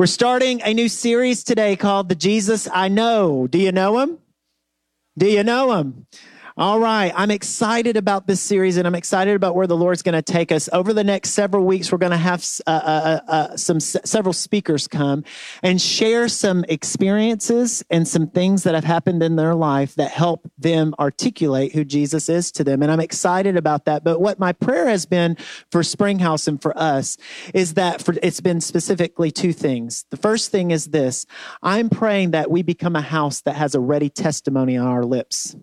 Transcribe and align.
We're 0.00 0.06
starting 0.06 0.62
a 0.62 0.72
new 0.72 0.88
series 0.88 1.44
today 1.44 1.76
called 1.76 2.08
The 2.08 2.14
Jesus 2.14 2.66
I 2.72 2.88
Know. 2.88 3.46
Do 3.46 3.58
you 3.58 3.70
know 3.70 3.98
him? 3.98 4.16
Do 5.18 5.26
you 5.26 5.44
know 5.44 5.74
him? 5.74 6.06
All 6.60 6.78
right. 6.78 7.10
I'm 7.16 7.30
excited 7.30 7.96
about 7.96 8.26
this 8.26 8.38
series 8.38 8.76
and 8.76 8.86
I'm 8.86 8.94
excited 8.94 9.34
about 9.34 9.54
where 9.54 9.66
the 9.66 9.78
Lord's 9.78 10.02
going 10.02 10.12
to 10.12 10.20
take 10.20 10.52
us. 10.52 10.68
Over 10.74 10.92
the 10.92 11.02
next 11.02 11.30
several 11.30 11.64
weeks, 11.64 11.90
we're 11.90 11.96
going 11.96 12.10
to 12.10 12.18
have 12.18 12.44
uh, 12.66 12.70
uh, 12.70 13.20
uh, 13.26 13.30
uh 13.32 13.56
some 13.56 13.80
several 13.80 14.34
speakers 14.34 14.86
come 14.86 15.24
and 15.62 15.80
share 15.80 16.28
some 16.28 16.66
experiences 16.68 17.82
and 17.88 18.06
some 18.06 18.26
things 18.26 18.64
that 18.64 18.74
have 18.74 18.84
happened 18.84 19.22
in 19.22 19.36
their 19.36 19.54
life 19.54 19.94
that 19.94 20.10
help 20.10 20.50
them 20.58 20.94
articulate 20.98 21.72
who 21.72 21.82
Jesus 21.82 22.28
is 22.28 22.52
to 22.52 22.62
them. 22.62 22.82
And 22.82 22.92
I'm 22.92 23.00
excited 23.00 23.56
about 23.56 23.86
that. 23.86 24.04
But 24.04 24.20
what 24.20 24.38
my 24.38 24.52
prayer 24.52 24.86
has 24.86 25.06
been 25.06 25.38
for 25.72 25.82
Springhouse 25.82 26.46
and 26.46 26.60
for 26.60 26.76
us 26.76 27.16
is 27.54 27.72
that 27.72 28.02
for, 28.02 28.14
it's 28.22 28.42
been 28.42 28.60
specifically 28.60 29.30
two 29.30 29.54
things. 29.54 30.04
The 30.10 30.18
first 30.18 30.50
thing 30.50 30.72
is 30.72 30.88
this. 30.88 31.24
I'm 31.62 31.88
praying 31.88 32.32
that 32.32 32.50
we 32.50 32.60
become 32.60 32.96
a 32.96 33.00
house 33.00 33.40
that 33.46 33.56
has 33.56 33.74
a 33.74 33.80
ready 33.80 34.10
testimony 34.10 34.76
on 34.76 34.86
our 34.86 35.04
lips. 35.04 35.56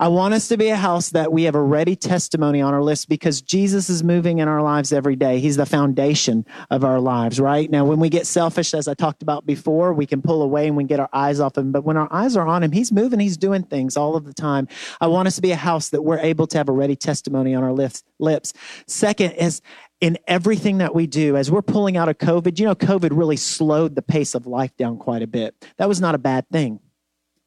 I 0.00 0.08
want 0.08 0.32
us 0.32 0.48
to 0.48 0.56
be 0.56 0.70
a 0.70 0.76
house 0.76 1.10
that 1.10 1.30
we 1.30 1.42
have 1.42 1.54
a 1.54 1.62
ready 1.62 1.94
testimony 1.94 2.62
on 2.62 2.72
our 2.72 2.82
list 2.82 3.06
because 3.06 3.42
Jesus 3.42 3.90
is 3.90 4.02
moving 4.02 4.38
in 4.38 4.48
our 4.48 4.62
lives 4.62 4.94
every 4.94 5.14
day. 5.14 5.40
He's 5.40 5.58
the 5.58 5.66
foundation 5.66 6.46
of 6.70 6.84
our 6.84 6.98
lives, 6.98 7.38
right? 7.38 7.70
Now, 7.70 7.84
when 7.84 8.00
we 8.00 8.08
get 8.08 8.26
selfish, 8.26 8.72
as 8.72 8.88
I 8.88 8.94
talked 8.94 9.20
about 9.20 9.44
before, 9.44 9.92
we 9.92 10.06
can 10.06 10.22
pull 10.22 10.40
away 10.40 10.68
and 10.68 10.74
we 10.74 10.84
get 10.84 11.00
our 11.00 11.10
eyes 11.12 11.38
off 11.38 11.58
him. 11.58 11.70
But 11.70 11.84
when 11.84 11.98
our 11.98 12.08
eyes 12.10 12.34
are 12.34 12.46
on 12.46 12.62
him, 12.62 12.72
he's 12.72 12.90
moving, 12.90 13.20
he's 13.20 13.36
doing 13.36 13.62
things 13.62 13.94
all 13.94 14.16
of 14.16 14.24
the 14.24 14.32
time. 14.32 14.68
I 15.02 15.06
want 15.06 15.28
us 15.28 15.36
to 15.36 15.42
be 15.42 15.52
a 15.52 15.56
house 15.56 15.90
that 15.90 16.00
we're 16.00 16.18
able 16.20 16.46
to 16.46 16.56
have 16.56 16.70
a 16.70 16.72
ready 16.72 16.96
testimony 16.96 17.54
on 17.54 17.62
our 17.62 17.74
lips. 18.18 18.54
Second 18.86 19.32
is 19.32 19.60
in 20.00 20.16
everything 20.26 20.78
that 20.78 20.94
we 20.94 21.06
do, 21.06 21.36
as 21.36 21.50
we're 21.50 21.60
pulling 21.60 21.98
out 21.98 22.08
of 22.08 22.16
COVID, 22.16 22.58
you 22.58 22.64
know, 22.64 22.74
COVID 22.74 23.10
really 23.12 23.36
slowed 23.36 23.96
the 23.96 24.02
pace 24.02 24.34
of 24.34 24.46
life 24.46 24.74
down 24.78 24.96
quite 24.96 25.20
a 25.20 25.26
bit. 25.26 25.54
That 25.76 25.88
was 25.88 26.00
not 26.00 26.14
a 26.14 26.18
bad 26.18 26.48
thing 26.48 26.80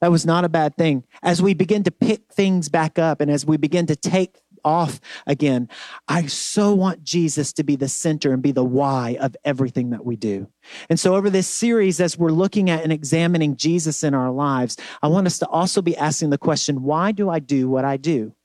that 0.03 0.11
was 0.11 0.25
not 0.25 0.43
a 0.43 0.49
bad 0.49 0.75
thing. 0.75 1.05
As 1.21 1.41
we 1.41 1.53
begin 1.53 1.83
to 1.83 1.91
pick 1.91 2.23
things 2.29 2.67
back 2.67 2.99
up 2.99 3.21
and 3.21 3.31
as 3.31 3.45
we 3.45 3.55
begin 3.55 3.85
to 3.85 3.95
take 3.95 4.35
off 4.65 4.99
again, 5.25 5.69
I 6.09 6.25
so 6.25 6.73
want 6.73 7.05
Jesus 7.05 7.53
to 7.53 7.63
be 7.63 7.77
the 7.77 7.87
center 7.87 8.33
and 8.33 8.43
be 8.43 8.51
the 8.51 8.65
why 8.65 9.15
of 9.21 9.37
everything 9.45 9.91
that 9.91 10.05
we 10.05 10.17
do. 10.17 10.49
And 10.89 10.99
so, 10.99 11.15
over 11.15 11.29
this 11.29 11.47
series, 11.47 12.01
as 12.01 12.17
we're 12.17 12.31
looking 12.31 12.69
at 12.69 12.83
and 12.83 12.91
examining 12.91 13.55
Jesus 13.55 14.03
in 14.03 14.13
our 14.13 14.29
lives, 14.29 14.75
I 15.01 15.07
want 15.07 15.25
us 15.25 15.39
to 15.39 15.47
also 15.47 15.81
be 15.81 15.95
asking 15.95 16.31
the 16.31 16.37
question 16.37 16.83
why 16.83 17.13
do 17.13 17.29
I 17.29 17.39
do 17.39 17.69
what 17.69 17.85
I 17.85 17.95
do? 17.95 18.35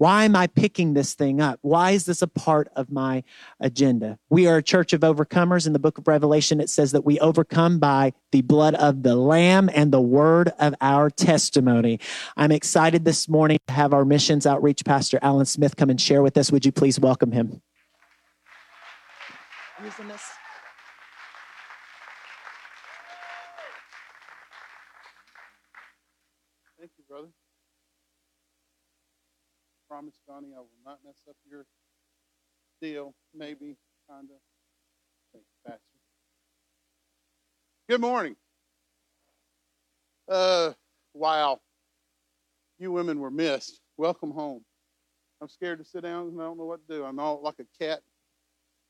Why 0.00 0.24
am 0.24 0.34
I 0.34 0.46
picking 0.46 0.94
this 0.94 1.12
thing 1.12 1.42
up? 1.42 1.58
Why 1.60 1.90
is 1.90 2.06
this 2.06 2.22
a 2.22 2.26
part 2.26 2.68
of 2.74 2.90
my 2.90 3.22
agenda? 3.60 4.18
We 4.30 4.46
are 4.46 4.56
a 4.56 4.62
church 4.62 4.94
of 4.94 5.02
overcomers. 5.02 5.66
In 5.66 5.74
the 5.74 5.78
book 5.78 5.98
of 5.98 6.08
Revelation, 6.08 6.58
it 6.58 6.70
says 6.70 6.92
that 6.92 7.04
we 7.04 7.20
overcome 7.20 7.78
by 7.78 8.14
the 8.32 8.40
blood 8.40 8.74
of 8.76 9.02
the 9.02 9.14
Lamb 9.14 9.68
and 9.74 9.92
the 9.92 10.00
word 10.00 10.52
of 10.58 10.74
our 10.80 11.10
testimony. 11.10 12.00
I'm 12.34 12.50
excited 12.50 13.04
this 13.04 13.28
morning 13.28 13.58
to 13.66 13.74
have 13.74 13.92
our 13.92 14.06
missions 14.06 14.46
outreach 14.46 14.86
pastor, 14.86 15.18
Alan 15.20 15.44
Smith, 15.44 15.76
come 15.76 15.90
and 15.90 16.00
share 16.00 16.22
with 16.22 16.34
us. 16.38 16.50
Would 16.50 16.64
you 16.64 16.72
please 16.72 16.98
welcome 16.98 17.32
him? 17.32 17.60
Using 19.84 20.08
this. 20.08 20.22
Promise, 30.00 30.18
Connie, 30.26 30.54
I 30.56 30.60
will 30.60 30.68
not 30.86 30.98
mess 31.04 31.18
up 31.28 31.36
your 31.50 31.66
deal. 32.80 33.14
Maybe, 33.34 33.76
kind 34.08 34.28
of. 34.30 34.36
Thank 35.30 35.44
you, 35.44 35.70
Pastor. 35.70 35.80
Good 37.86 38.00
morning. 38.00 38.34
Uh, 40.26 40.72
wow. 41.12 41.60
You 42.78 42.92
women 42.92 43.20
were 43.20 43.30
missed. 43.30 43.80
Welcome 43.98 44.30
home. 44.30 44.64
I'm 45.42 45.50
scared 45.50 45.80
to 45.80 45.84
sit 45.84 46.02
down 46.02 46.28
and 46.28 46.40
I 46.40 46.44
don't 46.44 46.56
know 46.56 46.64
what 46.64 46.80
to 46.88 46.94
do. 46.94 47.04
I'm 47.04 47.18
all 47.18 47.42
like 47.42 47.56
a 47.60 47.84
cat. 47.84 48.00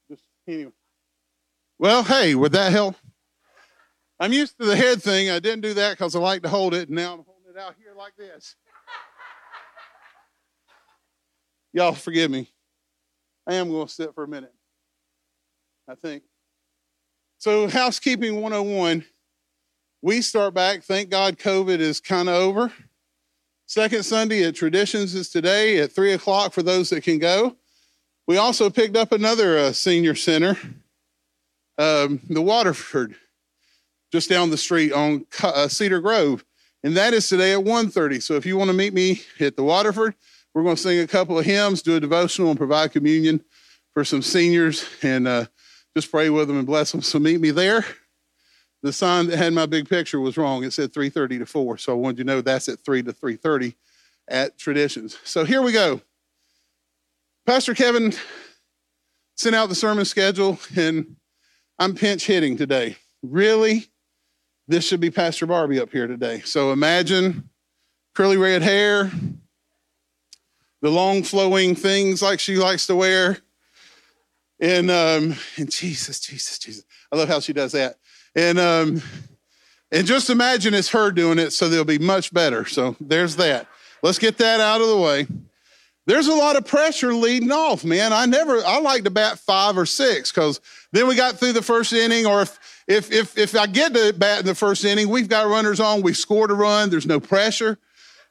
Just 0.09 0.23
anyway. 0.47 0.71
Well, 1.81 2.05
hey, 2.05 2.37
would 2.37 2.53
that 2.53 2.71
help? 2.71 2.95
I'm 4.21 4.33
used 4.33 4.57
to 4.61 4.65
the 4.65 4.77
head 4.77 5.03
thing. 5.03 5.29
I 5.29 5.41
didn't 5.41 5.63
do 5.63 5.75
that 5.75 5.99
because 5.99 6.15
I 6.15 6.21
like 6.21 6.43
to 6.43 6.49
hold 6.49 6.73
it, 6.73 6.89
and 6.89 6.97
now 6.97 7.15
I'm 7.15 7.25
holding 7.25 7.51
it 7.53 7.59
out 7.59 7.75
here 7.83 7.95
like 7.97 8.15
this. 8.17 8.55
Y'all 11.73 11.93
forgive 11.93 12.31
me. 12.31 12.51
I 13.47 13.55
am 13.55 13.71
going 13.71 13.87
to 13.87 13.93
sit 13.93 14.15
for 14.15 14.25
a 14.25 14.29
minute, 14.29 14.53
I 15.89 15.95
think. 15.95 16.25
So, 17.39 17.69
housekeeping 17.69 18.41
101, 18.41 19.05
we 20.03 20.21
start 20.21 20.53
back. 20.53 20.83
Thank 20.83 21.11
God 21.11 21.39
COVID 21.39 21.79
is 21.79 22.01
kind 22.01 22.29
of 22.29 22.35
over. 22.35 22.73
Second 23.67 24.03
Sunday 24.03 24.45
at 24.45 24.57
Traditions 24.57 25.15
is 25.15 25.31
today 25.31 25.79
at 25.79 25.93
3 25.93 26.13
o'clock 26.13 26.53
for 26.53 26.63
those 26.63 26.91
that 26.91 27.05
can 27.05 27.19
go. 27.19 27.57
We 28.27 28.37
also 28.37 28.69
picked 28.69 28.97
up 28.97 29.13
another 29.13 29.59
uh, 29.59 29.73
senior 29.73 30.17
center, 30.17 30.57
um, 31.79 32.21
the 32.29 32.43
Waterford, 32.43 33.15
just 34.13 34.29
down 34.29 34.51
the 34.51 34.57
street 34.57 34.93
on 34.93 35.25
uh, 35.43 35.69
Cedar 35.69 36.01
Grove. 36.01 36.45
And 36.83 36.97
that 36.97 37.15
is 37.15 37.29
today 37.29 37.53
at 37.53 37.61
1.30. 37.61 38.23
So 38.23 38.35
if 38.35 38.45
you 38.45 38.57
want 38.57 38.71
to 38.71 38.77
meet 38.77 38.93
me 38.93 39.23
at 39.39 39.57
the 39.57 39.63
Waterford, 39.63 40.15
we're 40.55 40.63
going 40.63 40.77
to 40.77 40.83
sing 40.83 41.01
a 41.01 41.07
couple 41.07 41.39
of 41.39 41.45
hymns, 41.45 41.83
do 41.83 41.97
a 41.97 42.01
devotional, 42.01 42.51
and 42.51 42.59
provide 42.59 42.93
communion 42.93 43.43
for 43.95 44.05
some 44.05 44.23
seniors, 44.23 44.85
and 45.03 45.27
uh, 45.27 45.47
just 45.97 46.11
pray 46.11 46.31
with 46.31 46.49
them 46.49 46.59
and 46.59 46.67
bless 46.67 46.93
them. 46.93 47.03
So 47.03 47.19
meet 47.19 47.41
me 47.41 47.51
there. 47.51 47.85
The 48.83 48.93
sign 48.93 49.27
that 49.27 49.37
had 49.37 49.53
my 49.53 49.67
big 49.67 49.89
picture 49.89 50.21
was 50.21 50.37
wrong. 50.37 50.65
It 50.65 50.73
said 50.73 50.93
3:30 50.93 51.41
to 51.41 51.47
4, 51.47 51.79
so 51.79 51.93
I 51.93 51.97
wanted 51.97 52.19
you 52.19 52.25
to 52.25 52.31
know 52.31 52.41
that's 52.41 52.69
at 52.69 52.81
3 52.81 53.03
to 53.03 53.13
3:30 53.13 53.75
at 54.29 54.59
Traditions. 54.59 55.19
So 55.25 55.45
here 55.45 55.61
we 55.61 55.73
go. 55.73 56.01
Pastor 57.47 57.75
Kevin 57.75 58.15
sent 59.37 59.55
out 59.55 59.69
the 59.69 59.75
sermon 59.75 60.05
schedule, 60.05 60.59
and 60.77 61.17
I'm 61.79 61.95
pinch 61.95 62.27
hitting 62.27 62.57
today. 62.57 62.97
Really? 63.23 63.87
This 64.69 64.87
should 64.87 65.01
be 65.01 65.11
Pastor 65.11 65.47
Barbie 65.47 65.81
up 65.81 65.91
here 65.91 66.07
today. 66.07 66.41
So 66.41 66.73
imagine 66.73 67.51
curly 68.15 68.37
red 68.37 68.63
hair, 68.63 69.11
the 70.81 70.91
long 70.91 71.23
flowing 71.23 71.75
things 71.75 72.23
like 72.23 72.41
she 72.41 72.57
likes 72.57 72.87
to 72.87 72.97
wear. 72.97 73.39
And 74.61 74.91
um, 74.91 75.35
and 75.57 75.71
Jesus, 75.71 76.21
Jesus, 76.21 76.59
Jesus. 76.59 76.85
I 77.11 77.17
love 77.17 77.29
how 77.29 77.41
she 77.41 77.53
does 77.53 77.73
that. 77.73 77.97
And 78.35 78.59
um, 78.59 79.03
and 79.91 80.07
just 80.07 80.31
imagine 80.31 80.75
it's 80.75 80.91
her 80.91 81.11
doing 81.11 81.39
it, 81.39 81.53
so 81.53 81.69
they'll 81.69 81.85
be 81.85 81.99
much 81.99 82.33
better. 82.33 82.65
So 82.67 82.97
there's 83.01 83.37
that. 83.37 83.67
Let's 84.03 84.19
get 84.19 84.39
that 84.39 84.61
out 84.61 84.81
of 84.81 84.89
the 84.89 84.97
way. 84.97 85.27
There's 86.07 86.29
a 86.29 86.35
lot 86.35 86.57
of 86.57 86.65
pressure 86.65 87.15
leading 87.15 87.53
off, 87.53 87.85
man. 87.85 88.13
I 88.13 88.27
never 88.27 88.65
I 88.65 88.81
like 88.81 89.05
to 89.05 89.11
bat 89.11 89.39
five 89.39 89.79
or 89.79 89.87
six 89.87 90.33
because 90.33 90.61
then 90.93 91.07
we 91.07 91.15
got 91.15 91.39
through 91.39 91.53
the 91.53 91.63
first 91.63 91.93
inning, 91.93 92.27
or 92.27 92.43
if 92.43 92.59
if 92.87 93.13
if 93.13 93.39
if 93.39 93.55
I 93.55 93.67
get 93.67 93.95
to 93.95 94.13
bat 94.13 94.41
in 94.41 94.47
the 94.47 94.55
first 94.55 94.85
inning, 94.85 95.09
we've 95.09 95.29
got 95.29 95.47
runners 95.47 95.81
on, 95.81 96.03
we 96.03 96.13
scored 96.13 96.51
a 96.51 96.55
run, 96.55 96.91
there's 96.91 97.07
no 97.07 97.21
pressure. 97.21 97.79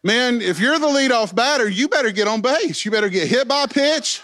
Man, 0.03 0.41
if 0.41 0.59
you're 0.59 0.79
the 0.79 0.87
leadoff 0.87 1.35
batter, 1.35 1.67
you 1.67 1.89
better 1.89 2.11
get 2.11 2.27
on 2.27 2.41
base. 2.41 2.85
You 2.85 2.91
better 2.91 3.09
get 3.09 3.27
hit 3.27 3.47
by 3.47 3.63
a 3.63 3.67
pitch. 3.67 4.21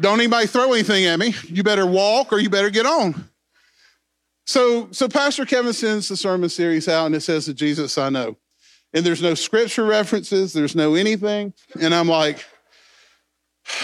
Don't 0.00 0.20
anybody 0.20 0.46
throw 0.46 0.72
anything 0.72 1.06
at 1.06 1.18
me. 1.18 1.34
You 1.44 1.62
better 1.62 1.86
walk 1.86 2.32
or 2.32 2.38
you 2.38 2.50
better 2.50 2.70
get 2.70 2.86
on. 2.86 3.28
So, 4.46 4.88
so 4.92 5.08
Pastor 5.08 5.44
Kevin 5.44 5.72
sends 5.72 6.08
the 6.08 6.16
sermon 6.16 6.48
series 6.48 6.88
out 6.88 7.06
and 7.06 7.14
it 7.14 7.20
says 7.20 7.46
the 7.46 7.54
Jesus 7.54 7.98
I 7.98 8.08
know. 8.08 8.36
And 8.94 9.04
there's 9.04 9.20
no 9.20 9.34
scripture 9.34 9.84
references, 9.84 10.52
there's 10.52 10.74
no 10.74 10.94
anything. 10.94 11.52
And 11.80 11.94
I'm 11.94 12.08
like, 12.08 12.44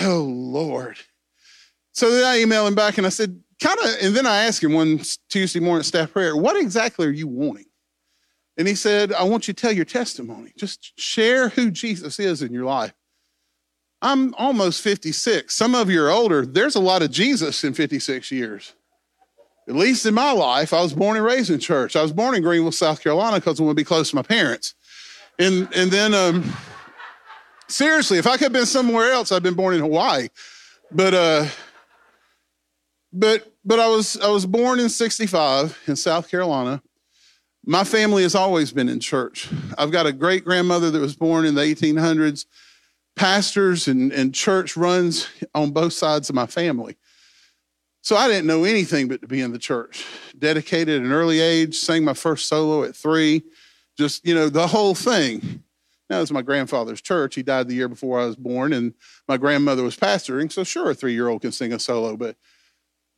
oh 0.01 0.23
Lord. 0.23 0.97
So 1.93 2.11
then 2.11 2.25
I 2.25 2.41
email 2.41 2.67
him 2.67 2.75
back 2.75 2.97
and 2.99 3.07
I 3.07 3.11
said, 3.11 3.39
kind 3.63 3.79
of, 3.79 3.87
and 4.03 4.17
then 4.17 4.27
I 4.27 4.45
asked 4.45 4.65
him 4.65 4.73
one 4.73 5.01
Tuesday 5.29 5.61
morning 5.61 5.83
staff 5.83 6.13
prayer, 6.13 6.37
what 6.37 6.57
exactly 6.57 7.07
are 7.07 7.11
you 7.11 7.29
wanting? 7.29 7.67
And 8.57 8.69
he 8.69 8.75
said, 8.75 9.13
I 9.13 9.25
want 9.25 9.49
you 9.49 9.55
to 9.55 9.61
tell 9.61 9.73
your 9.73 9.85
testimony. 9.85 10.53
Just 10.57 10.99
share 10.99 11.49
who 11.49 11.71
Jesus 11.71 12.21
is 12.21 12.43
in 12.43 12.53
your 12.53 12.65
life. 12.65 12.95
I'm 14.01 14.35
almost 14.35 14.83
56. 14.83 15.55
Some 15.55 15.75
of 15.75 15.91
you 15.91 16.03
are 16.05 16.11
older. 16.11 16.45
There's 16.45 16.77
a 16.77 16.81
lot 16.81 17.03
of 17.03 17.11
Jesus 17.11 17.65
in 17.65 17.75
56 17.75 18.31
years. 18.31 18.75
At 19.67 19.75
least 19.75 20.05
in 20.05 20.13
my 20.13 20.31
life, 20.33 20.75
I 20.75 20.83
was 20.83 20.93
born 20.93 21.17
and 21.17 21.25
raised 21.25 21.51
in 21.51 21.59
church. 21.59 21.97
I 21.97 22.03
was 22.03 22.13
born 22.13 22.35
in 22.35 22.43
Greenville, 22.43 22.71
South 22.71 23.03
Carolina, 23.03 23.39
because 23.39 23.59
I 23.59 23.63
want 23.63 23.77
to 23.77 23.81
be 23.81 23.85
close 23.85 24.11
to 24.11 24.17
my 24.17 24.23
parents. 24.23 24.75
And 25.39 25.69
and 25.75 25.91
then 25.91 26.13
um, 26.13 26.53
seriously, 27.67 28.19
if 28.19 28.27
I 28.27 28.33
could 28.33 28.43
have 28.43 28.53
been 28.53 28.67
somewhere 28.67 29.11
else, 29.11 29.33
I'd 29.33 29.43
been 29.43 29.55
born 29.55 29.75
in 29.75 29.81
Hawaii. 29.81 30.29
But 30.93 31.15
uh, 31.15 31.47
but 33.11 33.53
but 33.65 33.81
I 33.81 33.89
was 33.89 34.19
I 34.21 34.29
was 34.29 34.45
born 34.45 34.81
in 34.81 34.91
65 34.91 35.79
in 35.87 35.97
South 35.97 36.31
Carolina. 36.31 36.83
My 37.67 37.85
family 37.85 38.23
has 38.25 38.35
always 38.35 38.73
been 38.73 38.91
in 38.91 39.01
church. 39.01 39.49
I've 39.79 39.91
got 39.91 40.07
a 40.07 40.13
great 40.13 40.45
grandmother 40.45 40.91
that 40.91 41.01
was 41.01 41.17
born 41.17 41.47
in 41.47 41.55
the 41.55 41.63
1800s, 41.63 42.45
pastors 43.17 43.89
and, 43.89 44.13
and 44.13 44.35
church 44.35 44.77
runs 44.77 45.29
on 45.55 45.71
both 45.71 45.95
sides 45.95 46.29
of 46.29 46.35
my 46.35 46.47
family. 46.47 46.97
So 48.03 48.17
I 48.17 48.29
didn't 48.29 48.47
know 48.47 48.65
anything 48.65 49.09
but 49.09 49.23
to 49.23 49.27
be 49.27 49.41
in 49.41 49.53
the 49.53 49.59
church. 49.59 50.05
Dedicated 50.39 51.01
at 51.01 51.07
an 51.07 51.13
early 51.13 51.41
age, 51.41 51.77
sang 51.77 52.05
my 52.05 52.13
first 52.13 52.49
solo 52.49 52.85
at 52.85 52.95
three, 52.95 53.43
just, 53.97 54.27
you 54.27 54.35
know, 54.35 54.51
the 54.51 54.67
whole 54.67 54.95
thing. 54.95 55.63
Now, 56.11 56.21
it's 56.21 56.31
my 56.31 56.43
grandfather's 56.43 57.01
church. 57.01 57.35
He 57.35 57.43
died 57.43 57.67
the 57.67 57.75
year 57.75 57.89
before 57.89 58.21
I 58.21 58.27
was 58.27 58.37
born, 58.37 58.75
and 58.75 58.93
my 59.27 59.39
grandmother 59.39 59.83
was 59.83 59.97
pastoring. 59.97 60.53
So, 60.53 60.65
sure, 60.65 60.91
a 60.91 60.95
three 60.95 61.15
year 61.15 61.29
old 61.29 61.41
can 61.41 61.51
sing 61.51 61.73
a 61.73 61.79
solo, 61.79 62.15
but, 62.15 62.37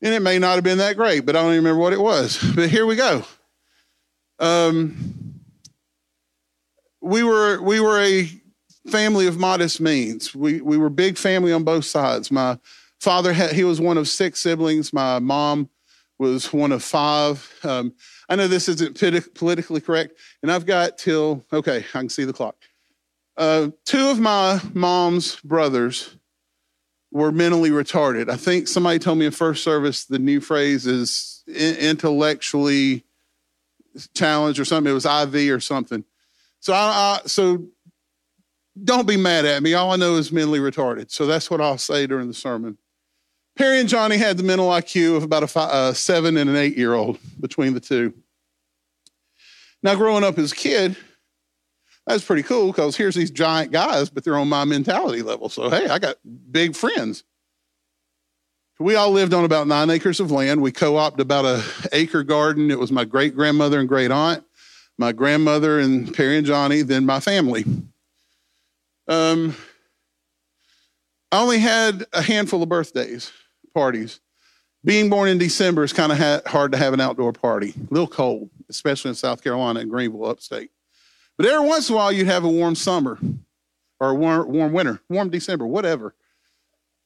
and 0.03 0.15
it 0.15 0.23
may 0.23 0.39
not 0.39 0.55
have 0.55 0.63
been 0.63 0.79
that 0.79 0.97
great, 0.97 1.27
but 1.27 1.35
I 1.35 1.43
don't 1.43 1.51
even 1.51 1.65
remember 1.65 1.81
what 1.81 1.93
it 1.93 2.01
was. 2.01 2.39
But 2.55 2.71
here 2.71 2.87
we 2.87 2.95
go. 2.95 3.25
Um, 4.39 5.41
we 7.01 7.23
were, 7.23 7.61
we 7.63 7.81
were 7.81 8.01
a 8.01 8.29
family 8.89 9.27
of 9.27 9.39
modest 9.39 9.81
means. 9.81 10.35
We, 10.35 10.61
we 10.61 10.77
were 10.77 10.91
big 10.91 11.19
family 11.19 11.53
on 11.53 11.65
both 11.65 11.85
sides. 11.85 12.31
My 12.31 12.59
father, 13.01 13.33
had, 13.33 13.53
he 13.53 13.65
was 13.65 13.81
one 13.81 13.99
of 13.99 14.09
six 14.09 14.41
siblings. 14.41 14.93
My 14.93 15.19
mom 15.19 15.69
was 16.19 16.53
one 16.53 16.73
of 16.73 16.83
five. 16.83 17.49
Um, 17.63 17.95
I 18.29 18.37
know 18.37 18.49
this 18.49 18.69
isn't 18.69 18.99
politically 19.35 19.81
correct, 19.81 20.19
and 20.43 20.51
I've 20.51 20.67
got 20.67 20.99
till, 20.99 21.45
okay, 21.53 21.79
I 21.79 21.99
can 21.99 22.09
see 22.09 22.25
the 22.25 22.33
clock. 22.33 22.57
Uh, 23.37 23.69
two 23.85 24.09
of 24.09 24.19
my 24.19 24.61
mom's 24.73 25.37
brothers 25.41 26.17
were 27.13 27.31
mentally 27.31 27.71
retarded. 27.71 28.31
I 28.31 28.37
think 28.37 28.67
somebody 28.67 28.99
told 28.99 29.19
me 29.19 29.27
in 29.27 29.33
first 29.33 29.63
service 29.63 30.05
the 30.05 30.19
new 30.19 30.41
phrase 30.41 30.87
is 30.87 31.43
intellectually 31.47 33.06
challenged 34.15 34.59
or 34.59 34.65
something. 34.65 34.91
It 34.91 34.95
was 34.95 35.07
IV 35.07 35.51
or 35.51 35.61
something. 35.61 36.05
So 36.61 36.73
I, 36.73 37.21
I 37.25 37.27
so 37.27 37.67
don't 38.83 39.07
be 39.07 39.17
mad 39.17 39.45
at 39.45 39.63
me. 39.63 39.75
All 39.75 39.93
I 39.93 39.97
know 39.97 40.17
is 40.17 40.33
mentally 40.33 40.59
retarded. 40.59 41.11
So 41.11 41.27
that's 41.27 41.51
what 41.51 41.61
I'll 41.61 41.79
say 41.79 42.07
during 42.07 42.29
the 42.29 42.35
sermon. 42.35 42.79
Perry 43.57 43.81
and 43.81 43.89
Johnny 43.89 44.19
had 44.19 44.37
the 44.37 44.43
mental 44.43 44.69
IQ 44.69 45.17
of 45.17 45.23
about 45.23 45.43
a 45.43 45.47
five, 45.47 45.71
uh, 45.71 45.93
seven 45.95 46.37
and 46.37 46.51
an 46.51 46.57
eight 46.57 46.77
year 46.77 46.95
old 46.95 47.19
between 47.41 47.73
the 47.73 47.81
two. 47.81 48.13
Now, 49.83 49.95
growing 49.95 50.25
up 50.25 50.39
as 50.39 50.53
a 50.53 50.57
kid, 50.57 50.97
that's 52.07 52.25
pretty 52.25 52.43
cool 52.43 52.69
because 52.69 52.97
here's 52.97 53.15
these 53.15 53.31
giant 53.31 53.73
guys, 53.73 54.11
but 54.11 54.25
they're 54.25 54.37
on 54.37 54.49
my 54.49 54.65
mentality 54.65 55.23
level. 55.23 55.49
So, 55.49 55.71
hey, 55.71 55.89
I 55.89 55.99
got 55.99 56.17
big 56.51 56.77
friends. 56.77 57.25
We 58.79 58.95
all 58.95 59.11
lived 59.11 59.33
on 59.33 59.45
about 59.45 59.67
nine 59.67 59.89
acres 59.89 60.21
of 60.21 60.31
land. 60.31 60.61
We 60.61 60.71
co 60.71 60.97
opted 60.97 61.21
about 61.21 61.47
a 61.47 61.65
acre 61.93 62.23
garden. 62.23 62.71
It 62.71 62.79
was 62.79 62.93
my 62.93 63.05
great 63.05 63.35
grandmother 63.35 63.81
and 63.81 63.89
great 63.89 64.11
aunt, 64.11 64.45
my 64.99 65.13
grandmother 65.13 65.81
and 65.81 66.13
Perry 66.15 66.37
and 66.37 66.47
Johnny, 66.47 66.83
then 66.83 67.07
my 67.07 67.21
family. 67.21 67.65
Um, 69.09 69.57
I 71.33 71.41
only 71.41 71.59
had 71.59 72.05
a 72.13 72.21
handful 72.21 72.63
of 72.63 72.69
birthdays 72.69 73.33
parties. 73.73 74.21
Being 74.85 75.11
born 75.11 75.29
in 75.29 75.39
December 75.39 75.83
is 75.83 75.93
kind 75.93 76.13
of 76.13 76.19
ha- 76.19 76.43
hard 76.47 76.73
to 76.73 76.79
have 76.79 76.93
an 76.93 77.01
outdoor 77.01 77.33
party. 77.33 77.71
A 77.71 77.95
little 77.95 78.07
cold, 78.07 78.51
especially 78.69 79.09
in 79.09 79.15
South 79.15 79.43
Carolina 79.43 79.81
and 79.81 79.91
Greenville, 79.91 80.27
upstate. 80.27 80.71
But 81.37 81.47
every 81.47 81.67
once 81.67 81.89
in 81.89 81.95
a 81.95 81.99
while, 81.99 82.13
you'd 82.13 82.27
have 82.27 82.45
a 82.45 82.49
warm 82.49 82.75
summer 82.75 83.19
or 84.01 84.11
a 84.11 84.15
warm, 84.15 84.49
warm 84.49 84.73
winter, 84.73 85.01
warm 85.09 85.31
December, 85.31 85.67
whatever. 85.67 86.15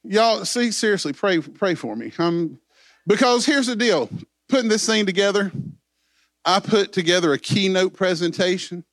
Y'all, 0.03 0.45
see, 0.45 0.71
seriously, 0.71 1.13
pray, 1.13 1.39
pray 1.39 1.75
for 1.75 1.95
me. 1.95 2.11
Um, 2.17 2.59
because 3.07 3.45
here's 3.45 3.67
the 3.67 3.75
deal 3.75 4.09
putting 4.49 4.69
this 4.69 4.85
thing 4.85 5.05
together, 5.05 5.51
I 6.43 6.59
put 6.59 6.91
together 6.91 7.33
a 7.33 7.39
keynote 7.39 7.93
presentation. 7.93 8.83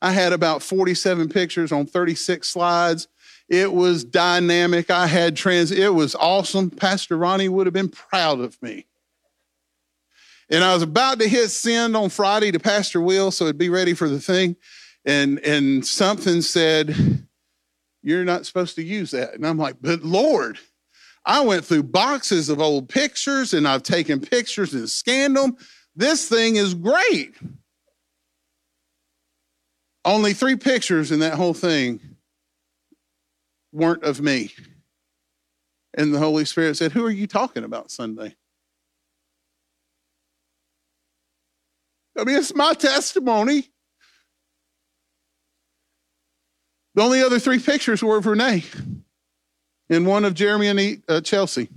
I 0.00 0.12
had 0.12 0.32
about 0.32 0.62
47 0.62 1.28
pictures 1.28 1.72
on 1.72 1.86
36 1.86 2.48
slides. 2.48 3.08
It 3.48 3.72
was 3.72 4.04
dynamic. 4.04 4.90
I 4.90 5.06
had 5.06 5.36
trans, 5.36 5.70
it 5.70 5.94
was 5.94 6.14
awesome. 6.14 6.70
Pastor 6.70 7.16
Ronnie 7.16 7.48
would 7.48 7.66
have 7.66 7.74
been 7.74 7.88
proud 7.88 8.40
of 8.40 8.60
me. 8.62 8.86
And 10.50 10.62
I 10.62 10.74
was 10.74 10.82
about 10.82 11.18
to 11.20 11.28
hit 11.28 11.48
send 11.48 11.96
on 11.96 12.10
Friday 12.10 12.52
to 12.52 12.60
Pastor 12.60 13.00
Will, 13.00 13.30
so 13.30 13.44
it'd 13.44 13.58
be 13.58 13.70
ready 13.70 13.94
for 13.94 14.08
the 14.08 14.20
thing. 14.20 14.56
And 15.04 15.38
and 15.40 15.84
something 15.84 16.42
said, 16.42 16.94
You're 18.02 18.24
not 18.24 18.46
supposed 18.46 18.74
to 18.76 18.82
use 18.82 19.12
that. 19.12 19.34
And 19.34 19.46
I'm 19.46 19.58
like, 19.58 19.76
but 19.80 20.02
Lord, 20.02 20.58
I 21.24 21.40
went 21.40 21.64
through 21.64 21.84
boxes 21.84 22.48
of 22.48 22.60
old 22.60 22.88
pictures 22.88 23.54
and 23.54 23.66
I've 23.66 23.84
taken 23.84 24.20
pictures 24.20 24.74
and 24.74 24.88
scanned 24.88 25.36
them. 25.36 25.56
This 25.94 26.28
thing 26.28 26.56
is 26.56 26.74
great. 26.74 27.34
Only 30.04 30.32
three 30.32 30.56
pictures 30.56 31.12
in 31.12 31.20
that 31.20 31.34
whole 31.34 31.54
thing 31.54 32.00
weren't 33.72 34.02
of 34.02 34.20
me. 34.20 34.52
And 35.94 36.12
the 36.12 36.18
Holy 36.18 36.44
Spirit 36.44 36.76
said, 36.76 36.92
Who 36.92 37.04
are 37.06 37.10
you 37.10 37.26
talking 37.26 37.64
about 37.64 37.90
Sunday? 37.90 38.34
I 42.18 42.24
mean, 42.24 42.36
it's 42.36 42.54
my 42.54 42.74
testimony. 42.74 43.71
The 46.94 47.02
only 47.02 47.22
other 47.22 47.38
three 47.38 47.58
pictures 47.58 48.02
were 48.02 48.18
of 48.18 48.26
Renee 48.26 48.64
and 49.88 50.06
one 50.06 50.24
of 50.24 50.34
Jeremy 50.34 50.68
and 50.68 51.02
uh, 51.08 51.20
Chelsea. 51.20 51.68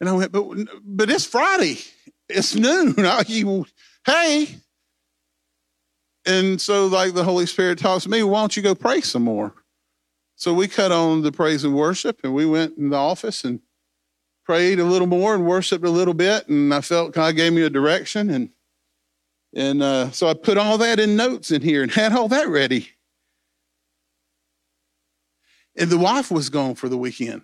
And 0.00 0.08
I 0.08 0.12
went, 0.12 0.32
but, 0.32 0.44
but 0.84 1.10
it's 1.10 1.24
Friday. 1.24 1.78
It's 2.28 2.54
noon. 2.54 2.94
Hey. 4.06 4.46
And 6.24 6.60
so, 6.60 6.86
like, 6.86 7.14
the 7.14 7.24
Holy 7.24 7.46
Spirit 7.46 7.80
talks 7.80 8.04
to 8.04 8.10
me, 8.10 8.22
why 8.22 8.38
don't 8.38 8.56
you 8.56 8.62
go 8.62 8.76
pray 8.76 9.00
some 9.00 9.22
more? 9.22 9.52
So 10.36 10.54
we 10.54 10.68
cut 10.68 10.92
on 10.92 11.22
the 11.22 11.32
praise 11.32 11.64
and 11.64 11.74
worship, 11.74 12.20
and 12.22 12.32
we 12.32 12.46
went 12.46 12.78
in 12.78 12.90
the 12.90 12.96
office 12.96 13.42
and 13.42 13.60
prayed 14.44 14.78
a 14.78 14.84
little 14.84 15.08
more 15.08 15.34
and 15.34 15.44
worshiped 15.44 15.84
a 15.84 15.90
little 15.90 16.14
bit, 16.14 16.46
and 16.46 16.72
I 16.72 16.82
felt 16.82 17.14
God 17.14 17.34
gave 17.34 17.52
me 17.52 17.62
a 17.62 17.70
direction, 17.70 18.30
and 18.30 18.50
and 19.54 19.82
uh, 19.82 20.10
so 20.10 20.28
I 20.28 20.34
put 20.34 20.58
all 20.58 20.78
that 20.78 21.00
in 21.00 21.16
notes 21.16 21.50
in 21.50 21.62
here 21.62 21.82
and 21.82 21.90
had 21.90 22.12
all 22.12 22.28
that 22.28 22.48
ready. 22.48 22.90
And 25.76 25.90
the 25.90 25.98
wife 25.98 26.30
was 26.30 26.48
gone 26.48 26.74
for 26.74 26.88
the 26.88 26.96
weekend. 26.96 27.42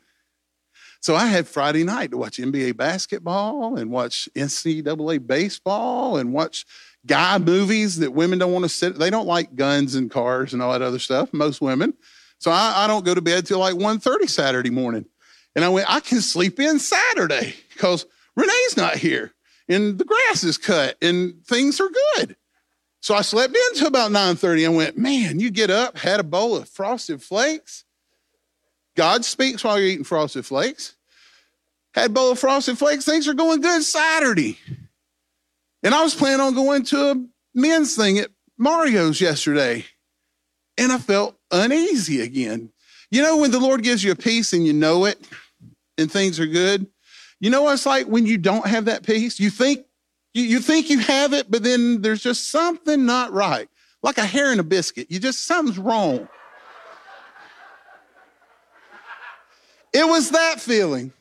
So 1.00 1.16
I 1.16 1.26
had 1.26 1.48
Friday 1.48 1.82
night 1.82 2.12
to 2.12 2.16
watch 2.16 2.38
NBA 2.38 2.76
basketball 2.76 3.76
and 3.76 3.90
watch 3.90 4.28
NCAA 4.36 5.26
baseball 5.26 6.16
and 6.16 6.32
watch 6.32 6.64
guy 7.04 7.38
movies 7.38 7.98
that 7.98 8.12
women 8.12 8.38
don't 8.38 8.52
want 8.52 8.64
to 8.64 8.68
sit. 8.68 8.98
They 8.98 9.10
don't 9.10 9.26
like 9.26 9.56
guns 9.56 9.96
and 9.96 10.10
cars 10.10 10.52
and 10.52 10.62
all 10.62 10.72
that 10.72 10.82
other 10.82 11.00
stuff, 11.00 11.32
most 11.32 11.60
women. 11.60 11.94
So 12.38 12.52
I, 12.52 12.84
I 12.84 12.86
don't 12.86 13.04
go 13.04 13.14
to 13.14 13.20
bed 13.20 13.46
till 13.46 13.58
like 13.58 13.74
1.30 13.74 14.30
Saturday 14.30 14.70
morning. 14.70 15.06
And 15.56 15.64
I 15.64 15.68
went, 15.68 15.92
I 15.92 16.00
can 16.00 16.20
sleep 16.20 16.60
in 16.60 16.78
Saturday 16.78 17.54
because 17.72 18.06
Renee's 18.36 18.76
not 18.76 18.94
here 18.94 19.32
and 19.68 19.98
the 19.98 20.04
grass 20.04 20.44
is 20.44 20.58
cut 20.58 20.96
and 21.02 21.44
things 21.44 21.80
are 21.80 21.90
good. 22.16 22.36
So 23.00 23.14
I 23.14 23.22
slept 23.22 23.54
in 23.54 23.62
until 23.70 23.88
about 23.88 24.12
9:30 24.12 24.66
and 24.66 24.76
went, 24.76 24.96
man, 24.96 25.40
you 25.40 25.50
get 25.50 25.70
up, 25.70 25.98
had 25.98 26.20
a 26.20 26.24
bowl 26.24 26.56
of 26.56 26.68
frosted 26.68 27.22
flakes. 27.22 27.84
God 28.96 29.24
speaks 29.24 29.64
while 29.64 29.78
you're 29.78 29.88
eating 29.88 30.04
frosted 30.04 30.44
flakes. 30.44 30.94
Had 31.94 32.14
bowl 32.14 32.32
of 32.32 32.38
frosted 32.38 32.78
flakes. 32.78 33.04
Things 33.04 33.28
are 33.28 33.34
going 33.34 33.60
good 33.60 33.82
Saturday. 33.82 34.58
And 35.82 35.94
I 35.94 36.02
was 36.02 36.14
planning 36.14 36.40
on 36.40 36.54
going 36.54 36.84
to 36.86 37.10
a 37.10 37.26
men's 37.54 37.96
thing 37.96 38.18
at 38.18 38.30
Mario's 38.58 39.20
yesterday. 39.20 39.84
And 40.78 40.92
I 40.92 40.98
felt 40.98 41.36
uneasy 41.50 42.20
again. 42.20 42.70
You 43.10 43.22
know, 43.22 43.36
when 43.36 43.50
the 43.50 43.60
Lord 43.60 43.82
gives 43.82 44.02
you 44.02 44.12
a 44.12 44.16
peace 44.16 44.52
and 44.52 44.66
you 44.66 44.72
know 44.72 45.04
it 45.04 45.20
and 45.98 46.10
things 46.10 46.40
are 46.40 46.46
good, 46.46 46.86
you 47.40 47.50
know 47.50 47.62
what 47.62 47.74
it's 47.74 47.84
like 47.84 48.06
when 48.06 48.24
you 48.24 48.38
don't 48.38 48.66
have 48.66 48.86
that 48.86 49.04
peace? 49.04 49.38
You 49.38 49.50
think 49.50 49.84
you, 50.32 50.44
you 50.44 50.60
think 50.60 50.88
you 50.88 50.98
have 51.00 51.32
it, 51.34 51.50
but 51.50 51.62
then 51.62 52.00
there's 52.00 52.22
just 52.22 52.50
something 52.50 53.04
not 53.04 53.32
right. 53.32 53.68
Like 54.02 54.18
a 54.18 54.24
hair 54.24 54.52
in 54.52 54.60
a 54.60 54.64
biscuit. 54.64 55.10
You 55.10 55.18
just 55.18 55.44
something's 55.44 55.78
wrong. 55.78 56.28
It 59.92 60.06
was 60.06 60.30
that 60.30 60.60
feeling. 60.60 61.12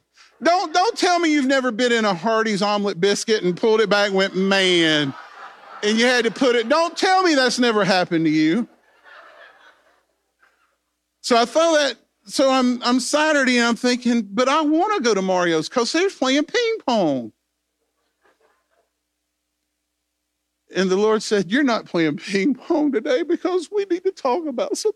Don't 0.41 0.73
don't 0.73 0.97
tell 0.97 1.19
me 1.19 1.31
you've 1.31 1.45
never 1.45 1.71
been 1.71 1.91
in 1.91 2.05
a 2.05 2.13
Hardee's 2.13 2.61
omelet 2.61 2.99
biscuit 2.99 3.43
and 3.43 3.55
pulled 3.55 3.81
it 3.81 3.89
back 3.89 4.07
and 4.07 4.15
went, 4.15 4.35
man, 4.35 5.13
and 5.83 5.97
you 5.97 6.05
had 6.05 6.25
to 6.25 6.31
put 6.31 6.55
it. 6.55 6.67
Don't 6.67 6.97
tell 6.97 7.21
me 7.21 7.35
that's 7.35 7.59
never 7.59 7.83
happened 7.83 8.25
to 8.25 8.31
you. 8.31 8.67
So 11.21 11.37
I 11.37 11.45
thought 11.45 11.73
that 11.73 11.97
so 12.25 12.49
I'm 12.49 12.81
I'm 12.81 12.99
Saturday 12.99 13.57
and 13.57 13.67
I'm 13.67 13.75
thinking, 13.75 14.27
but 14.31 14.49
I 14.49 14.61
want 14.61 14.95
to 14.95 15.03
go 15.03 15.13
to 15.13 15.21
Mario's 15.21 15.69
because 15.69 15.91
they're 15.91 16.09
playing 16.09 16.45
ping 16.45 16.77
pong. 16.85 17.33
And 20.73 20.89
the 20.89 20.97
Lord 20.97 21.21
said, 21.21 21.51
You're 21.51 21.63
not 21.63 21.85
playing 21.85 22.17
ping 22.17 22.55
pong 22.55 22.91
today 22.91 23.23
because 23.23 23.69
we 23.71 23.85
need 23.85 24.03
to 24.03 24.11
talk 24.11 24.47
about 24.47 24.77
some 24.77 24.93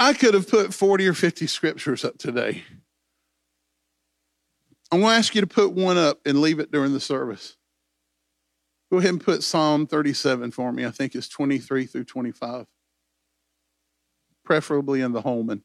I 0.00 0.14
could 0.14 0.32
have 0.32 0.48
put 0.48 0.72
40 0.72 1.06
or 1.08 1.12
50 1.12 1.46
scriptures 1.46 2.06
up 2.06 2.16
today. 2.16 2.64
I 4.90 4.96
want 4.96 5.12
to 5.12 5.18
ask 5.18 5.34
you 5.34 5.42
to 5.42 5.46
put 5.46 5.74
one 5.74 5.98
up 5.98 6.20
and 6.24 6.40
leave 6.40 6.58
it 6.58 6.72
during 6.72 6.94
the 6.94 7.00
service. 7.00 7.58
Go 8.90 8.96
ahead 8.96 9.10
and 9.10 9.22
put 9.22 9.42
Psalm 9.42 9.86
37 9.86 10.52
for 10.52 10.72
me. 10.72 10.86
I 10.86 10.90
think 10.90 11.14
it's 11.14 11.28
23 11.28 11.84
through 11.84 12.04
25, 12.04 12.64
preferably 14.42 15.02
in 15.02 15.12
the 15.12 15.20
Holman. 15.20 15.62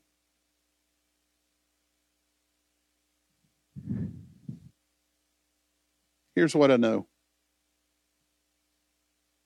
Here's 6.36 6.54
what 6.54 6.72
I 6.72 6.75
know 6.75 7.08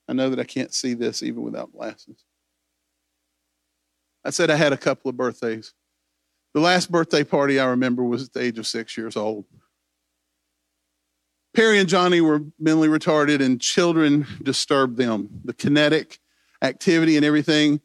I 0.08 0.14
know 0.14 0.30
that 0.30 0.40
I 0.40 0.44
can't 0.44 0.74
see 0.74 0.94
this 0.94 1.22
even 1.22 1.42
without 1.42 1.70
glasses. 1.70 2.24
I 4.24 4.30
said 4.30 4.50
I 4.50 4.56
had 4.56 4.72
a 4.72 4.76
couple 4.76 5.08
of 5.08 5.16
birthdays. 5.16 5.74
The 6.52 6.60
last 6.60 6.90
birthday 6.90 7.24
party 7.24 7.60
I 7.60 7.66
remember 7.66 8.02
was 8.02 8.24
at 8.24 8.32
the 8.32 8.40
age 8.40 8.58
of 8.58 8.66
six 8.66 8.96
years 8.96 9.16
old. 9.16 9.44
Perry 11.54 11.78
and 11.78 11.88
Johnny 11.88 12.20
were 12.20 12.42
mentally 12.58 12.88
retarded, 12.88 13.40
and 13.40 13.60
children 13.60 14.26
disturbed 14.42 14.96
them. 14.96 15.40
The 15.44 15.52
kinetic 15.52 16.18
activity 16.62 17.16
and 17.16 17.24
everything. 17.24 17.80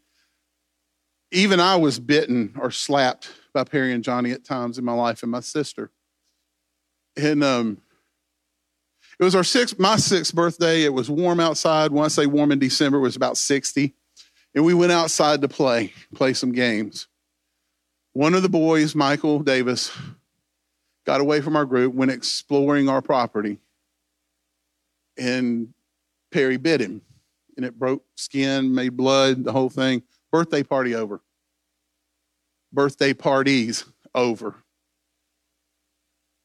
Even 1.31 1.59
I 1.59 1.75
was 1.75 1.99
bitten 1.99 2.53
or 2.59 2.69
slapped 2.69 3.31
by 3.53 3.63
Perry 3.63 3.93
and 3.93 4.03
Johnny 4.03 4.31
at 4.31 4.43
times 4.43 4.77
in 4.77 4.85
my 4.85 4.93
life, 4.93 5.23
and 5.23 5.31
my 5.31 5.39
sister. 5.39 5.91
And 7.17 7.43
um, 7.43 7.81
it 9.19 9.23
was 9.23 9.35
our 9.35 9.43
sixth, 9.43 9.79
my 9.79 9.95
sixth 9.95 10.35
birthday. 10.35 10.83
It 10.83 10.93
was 10.93 11.09
warm 11.09 11.39
outside. 11.39 11.91
When 11.91 12.05
I 12.05 12.09
say 12.09 12.25
warm 12.25 12.51
in 12.51 12.59
December, 12.59 12.97
it 12.97 13.01
was 13.01 13.15
about 13.15 13.37
60. 13.37 13.93
And 14.55 14.63
we 14.63 14.73
went 14.73 14.93
outside 14.93 15.41
to 15.41 15.49
play, 15.49 15.91
play 16.15 16.33
some 16.33 16.53
games. 16.53 17.07
One 18.13 18.33
of 18.33 18.41
the 18.41 18.49
boys, 18.49 18.95
Michael 18.95 19.39
Davis, 19.39 19.91
got 21.05 21.19
away 21.19 21.41
from 21.41 21.57
our 21.57 21.65
group, 21.65 21.93
went 21.93 22.11
exploring 22.11 22.87
our 22.87 23.01
property, 23.01 23.59
and 25.17 25.73
Perry 26.31 26.55
bit 26.55 26.79
him. 26.79 27.01
And 27.57 27.65
it 27.65 27.77
broke 27.77 28.03
skin, 28.15 28.73
made 28.73 28.95
blood, 28.95 29.43
the 29.43 29.51
whole 29.51 29.69
thing. 29.69 30.03
Birthday 30.31 30.63
party 30.63 30.95
over. 30.95 31.21
Birthday 32.71 33.13
parties 33.13 33.85
over. 34.13 34.55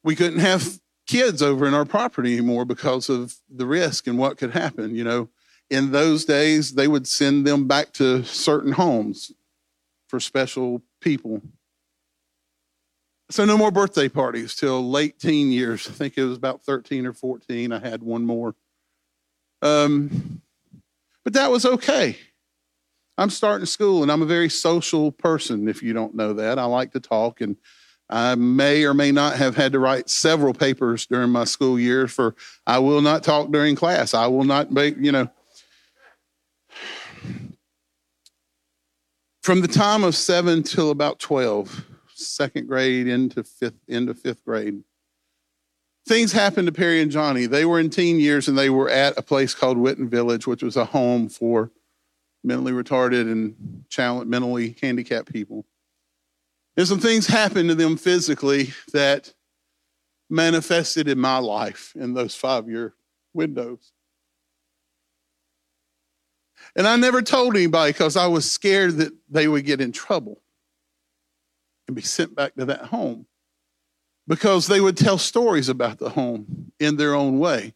We 0.03 0.17
couldn't 0.17 0.39
have 0.41 0.81
kids 1.07 1.43
over 1.43 1.67
in 1.67 1.75
our 1.75 1.85
property 1.85 2.33
anymore 2.33 2.65
because 2.65 3.09
of 3.09 3.37
the 3.49 3.67
risk 3.67 4.07
and 4.07 4.19
what 4.19 4.39
could 4.39 4.53
happen. 4.53 4.95
You 4.95 5.05
know, 5.05 5.29
in 5.71 5.93
those 5.93 6.25
days, 6.25 6.75
they 6.75 6.89
would 6.89 7.07
send 7.07 7.47
them 7.47 7.67
back 7.67 7.93
to 7.95 8.25
certain 8.25 8.73
homes 8.73 9.33
for 10.09 10.21
special 10.21 10.83
people 11.01 11.41
so 13.31 13.45
no 13.45 13.57
more 13.57 13.71
birthday 13.71 14.09
parties 14.09 14.57
till 14.57 14.91
late 14.91 15.19
teen 15.21 15.53
years. 15.53 15.89
I 15.89 15.93
think 15.93 16.19
it 16.19 16.25
was 16.25 16.37
about 16.37 16.63
13 16.63 17.07
or 17.07 17.13
14. 17.13 17.73
I 17.73 17.79
had 17.79 18.03
one 18.03 18.27
more. 18.27 18.57
Um, 19.63 20.43
but 21.23 21.35
that 21.35 21.51
was 21.51 21.65
okay. 21.65 22.19
I'm 23.17 23.31
starting 23.31 23.67
school 23.67 24.03
and 24.03 24.11
I'm 24.11 24.23
a 24.23 24.27
very 24.27 24.49
social 24.49 25.13
person, 25.13 25.69
if 25.69 25.83
you 25.83 25.93
don't 25.93 26.15
know 26.15 26.33
that. 26.35 26.59
I 26.59 26.65
like 26.65 26.93
to 26.93 27.01
talk 27.01 27.41
and 27.41 27.57
I 28.09 28.35
may 28.35 28.85
or 28.85 28.95
may 28.95 29.13
not 29.13 29.37
have 29.37 29.55
had 29.55 29.73
to 29.73 29.79
write 29.79 30.11
several 30.11 30.53
papers 30.53 31.07
during 31.07 31.31
my 31.31 31.45
school 31.45 31.79
years 31.79 32.11
for 32.11 32.35
I 32.67 32.81
will 32.81 33.01
not 33.01 33.23
talk 33.23 33.53
during 33.53 33.77
class. 33.77 34.13
I 34.13 34.27
will 34.27 34.45
not 34.45 34.73
make, 34.73 34.97
you 34.99 35.13
know. 35.13 35.31
From 39.43 39.63
the 39.63 39.69
time 39.69 40.05
of 40.05 40.15
seven 40.15 40.63
till 40.63 40.91
about 40.91 41.19
12, 41.19 41.87
second 42.15 42.69
grade 42.69 43.07
into 43.07 43.43
fifth 43.43 43.81
into 43.89 44.15
fifth 44.15 44.45
grade. 44.45 44.83
Things 46.07 46.33
happened 46.33 46.67
to 46.67 46.73
Perry 46.73 47.01
and 47.01 47.11
Johnny. 47.11 47.47
They 47.47 47.65
were 47.65 47.81
in 47.81 47.91
teen 47.91 48.19
years 48.21 48.49
and 48.49 48.59
they 48.59 48.71
were 48.71 48.91
at 48.91 49.17
a 49.17 49.23
place 49.23 49.55
called 49.55 49.79
Whitten 49.79 50.09
Village, 50.09 50.47
which 50.47 50.63
was 50.63 50.77
a 50.77 50.85
home 50.85 51.29
for 51.29 51.71
mentally 52.43 52.73
retarded 52.73 53.31
and 53.31 53.85
mentally 54.29 54.77
handicapped 54.81 55.33
people. 55.33 55.67
And 56.77 56.87
some 56.87 57.01
things 57.01 57.27
happened 57.27 57.69
to 57.69 57.75
them 57.75 57.97
physically 57.97 58.73
that 58.93 59.35
manifested 60.29 61.09
in 61.09 61.19
my 61.19 61.39
life 61.39 61.93
in 61.97 62.15
those 62.15 62.35
five 62.35 62.69
year 62.69 62.95
windows. 63.35 63.93
And 66.77 66.87
I 66.87 66.97
never 66.97 67.23
told 67.23 67.57
anybody 67.57 67.93
because 67.93 68.17
I 68.17 68.27
was 68.27 68.51
scared 68.51 68.97
that 68.99 69.13
they 69.29 69.49
would 69.49 69.65
get 69.65 69.81
in 69.81 69.93
trouble 69.93 70.41
and 71.89 71.97
be 71.97 72.03
sent 72.03 72.35
back 72.35 72.55
to 72.55 72.65
that 72.67 72.87
home 72.87 73.27
because 74.29 74.69
they 74.69 74.81
would 74.81 74.97
tell 74.97 75.19
stories 75.19 75.69
about 75.69 75.99
the 75.99 76.11
home 76.11 76.73
in 76.79 76.97
their 76.97 77.15
own 77.15 77.39
way. 77.39 77.75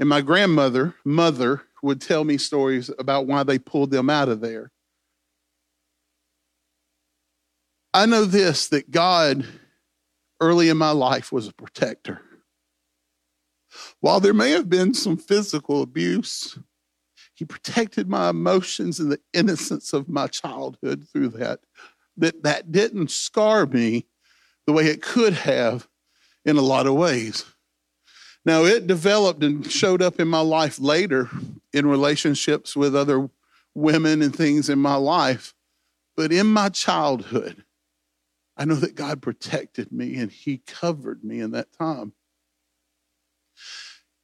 And 0.00 0.08
my 0.08 0.20
grandmother, 0.20 0.94
mother, 1.04 1.62
would 1.82 2.00
tell 2.00 2.24
me 2.24 2.38
stories 2.38 2.90
about 2.98 3.26
why 3.26 3.44
they 3.44 3.58
pulled 3.58 3.90
them 3.90 4.10
out 4.10 4.28
of 4.28 4.40
there. 4.40 4.72
I 7.94 8.06
know 8.06 8.24
this 8.24 8.68
that 8.68 8.90
God, 8.90 9.46
early 10.40 10.68
in 10.68 10.76
my 10.76 10.90
life, 10.90 11.32
was 11.32 11.48
a 11.48 11.52
protector. 11.52 12.20
While 14.00 14.20
there 14.20 14.34
may 14.34 14.50
have 14.50 14.68
been 14.68 14.94
some 14.94 15.16
physical 15.16 15.82
abuse, 15.82 16.58
He 17.38 17.44
protected 17.44 18.08
my 18.08 18.30
emotions 18.30 18.98
and 18.98 19.12
the 19.12 19.20
innocence 19.32 19.92
of 19.92 20.08
my 20.08 20.26
childhood 20.26 21.06
through 21.12 21.28
that 21.28 21.60
that 22.16 22.42
that 22.42 22.72
didn't 22.72 23.12
scar 23.12 23.64
me 23.64 24.06
the 24.66 24.72
way 24.72 24.86
it 24.86 25.02
could 25.02 25.34
have 25.34 25.86
in 26.44 26.56
a 26.56 26.62
lot 26.62 26.88
of 26.88 26.94
ways. 26.94 27.44
Now, 28.44 28.64
it 28.64 28.88
developed 28.88 29.44
and 29.44 29.70
showed 29.70 30.02
up 30.02 30.18
in 30.18 30.26
my 30.26 30.40
life 30.40 30.80
later 30.80 31.30
in 31.72 31.86
relationships 31.86 32.74
with 32.74 32.96
other 32.96 33.30
women 33.72 34.20
and 34.20 34.34
things 34.34 34.68
in 34.68 34.80
my 34.80 34.96
life. 34.96 35.54
But 36.16 36.32
in 36.32 36.48
my 36.48 36.70
childhood, 36.70 37.64
I 38.56 38.64
know 38.64 38.74
that 38.74 38.96
God 38.96 39.22
protected 39.22 39.92
me 39.92 40.16
and 40.16 40.32
He 40.32 40.58
covered 40.66 41.22
me 41.22 41.38
in 41.38 41.52
that 41.52 41.70
time. 41.70 42.14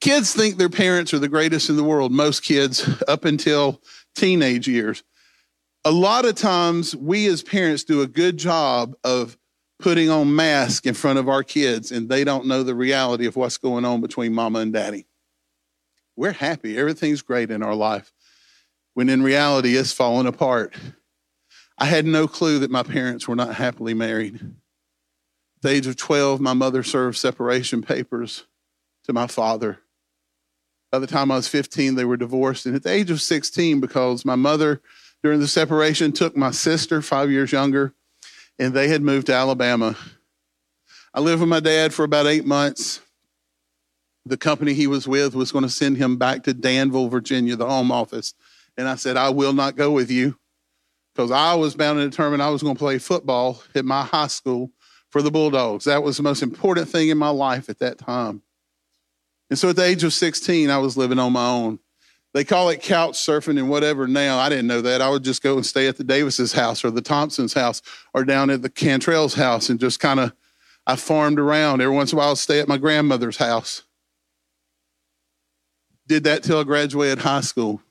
Kids 0.05 0.33
think 0.33 0.57
their 0.57 0.69
parents 0.69 1.13
are 1.13 1.19
the 1.19 1.27
greatest 1.27 1.69
in 1.69 1.75
the 1.75 1.83
world, 1.83 2.11
most 2.11 2.43
kids 2.43 2.87
up 3.07 3.25
until 3.25 3.81
teenage 4.15 4.67
years 4.67 5.03
a 5.85 5.91
lot 5.91 6.25
of 6.25 6.33
times 6.33 6.95
we 6.95 7.27
as 7.27 7.43
parents 7.43 7.83
do 7.83 8.01
a 8.01 8.07
good 8.07 8.37
job 8.37 8.95
of 9.03 9.37
putting 9.77 10.09
on 10.09 10.35
masks 10.35 10.87
in 10.87 10.95
front 10.95 11.19
of 11.19 11.29
our 11.29 11.43
kids 11.43 11.91
and 11.91 12.09
they 12.09 12.23
don't 12.23 12.47
know 12.47 12.63
the 12.63 12.73
reality 12.73 13.27
of 13.27 13.35
what's 13.35 13.57
going 13.57 13.85
on 13.85 14.01
between 14.01 14.33
mama 14.33 14.59
and 14.59 14.73
daddy. 14.73 15.05
We're 16.15 16.31
happy, 16.31 16.75
everything's 16.75 17.21
great 17.21 17.51
in 17.51 17.61
our 17.61 17.75
life, 17.75 18.11
when 18.95 19.09
in 19.09 19.21
reality 19.21 19.77
it's 19.77 19.91
falling 19.91 20.25
apart. 20.25 20.73
I 21.77 21.85
had 21.85 22.05
no 22.05 22.27
clue 22.27 22.59
that 22.59 22.71
my 22.71 22.83
parents 22.83 23.27
were 23.27 23.35
not 23.35 23.53
happily 23.53 23.93
married. 23.93 24.35
At 24.35 25.61
the 25.61 25.69
age 25.69 25.87
of 25.87 25.97
12, 25.97 26.41
my 26.41 26.53
mother 26.53 26.81
served 26.81 27.17
separation 27.17 27.83
papers 27.83 28.45
to 29.03 29.13
my 29.13 29.27
father. 29.27 29.81
By 30.91 30.99
the 30.99 31.07
time 31.07 31.31
I 31.31 31.35
was 31.35 31.47
15, 31.47 31.95
they 31.95 32.05
were 32.05 32.17
divorced. 32.17 32.65
And 32.65 32.75
at 32.75 32.83
the 32.83 32.91
age 32.91 33.11
of 33.11 33.21
16, 33.21 33.79
because 33.79 34.23
my 34.23 34.35
mother 34.35 34.81
during 35.23 35.39
the 35.39 35.47
separation 35.47 36.11
took 36.11 36.37
my 36.37 36.51
sister, 36.51 37.01
five 37.01 37.31
years 37.31 37.51
younger, 37.51 37.93
and 38.59 38.73
they 38.73 38.87
had 38.87 39.01
moved 39.01 39.27
to 39.27 39.33
Alabama. 39.33 39.97
I 41.13 41.19
lived 41.19 41.41
with 41.41 41.49
my 41.49 41.59
dad 41.59 41.93
for 41.93 42.03
about 42.03 42.27
eight 42.27 42.45
months. 42.45 43.01
The 44.25 44.37
company 44.37 44.73
he 44.73 44.87
was 44.87 45.07
with 45.07 45.35
was 45.35 45.51
going 45.51 45.63
to 45.63 45.69
send 45.69 45.97
him 45.97 46.17
back 46.17 46.43
to 46.43 46.53
Danville, 46.53 47.09
Virginia, 47.09 47.55
the 47.55 47.67
home 47.67 47.91
office. 47.91 48.33
And 48.77 48.87
I 48.87 48.95
said, 48.95 49.17
I 49.17 49.29
will 49.29 49.53
not 49.53 49.75
go 49.75 49.91
with 49.91 50.11
you 50.11 50.37
because 51.15 51.31
I 51.31 51.55
was 51.55 51.75
bound 51.75 51.99
and 51.99 52.11
determined 52.11 52.43
I 52.43 52.49
was 52.49 52.61
going 52.61 52.75
to 52.75 52.79
play 52.79 52.97
football 52.97 53.61
at 53.73 53.85
my 53.85 54.03
high 54.03 54.27
school 54.27 54.71
for 55.09 55.21
the 55.21 55.31
Bulldogs. 55.31 55.85
That 55.85 56.03
was 56.03 56.17
the 56.17 56.23
most 56.23 56.43
important 56.43 56.89
thing 56.89 57.09
in 57.09 57.17
my 57.17 57.29
life 57.29 57.69
at 57.69 57.79
that 57.79 57.97
time. 57.97 58.41
And 59.49 59.59
so 59.59 59.69
at 59.69 59.75
the 59.75 59.83
age 59.83 60.03
of 60.03 60.13
16, 60.13 60.69
I 60.69 60.77
was 60.77 60.97
living 60.97 61.19
on 61.19 61.33
my 61.33 61.47
own. 61.47 61.79
They 62.33 62.43
call 62.43 62.69
it 62.69 62.81
couch 62.81 63.13
surfing 63.13 63.57
and 63.57 63.69
whatever 63.69 64.07
now. 64.07 64.39
I 64.39 64.49
didn't 64.49 64.67
know 64.67 64.81
that. 64.81 65.01
I 65.01 65.09
would 65.09 65.23
just 65.23 65.41
go 65.41 65.55
and 65.55 65.65
stay 65.65 65.87
at 65.87 65.95
the 65.95 66.03
Davis's 66.03 66.51
house 66.51 66.83
or 66.83 66.91
the 66.91 67.01
Thompson's 67.01 67.53
house 67.53 67.81
or 68.13 68.25
down 68.25 68.49
at 68.49 68.61
the 68.61 68.69
Cantrell's 68.69 69.35
house 69.35 69.69
and 69.69 69.79
just 69.79 70.01
kind 70.01 70.19
of 70.19 70.33
I 70.85 70.97
farmed 70.97 71.39
around. 71.39 71.81
Every 71.81 71.95
once 71.95 72.11
in 72.11 72.17
a 72.17 72.19
while 72.19 72.31
I'd 72.31 72.37
stay 72.37 72.59
at 72.59 72.67
my 72.67 72.77
grandmother's 72.77 73.37
house. 73.37 73.83
Did 76.07 76.25
that 76.25 76.43
till 76.43 76.59
I 76.59 76.63
graduated 76.63 77.19
high 77.19 77.41
school. 77.41 77.81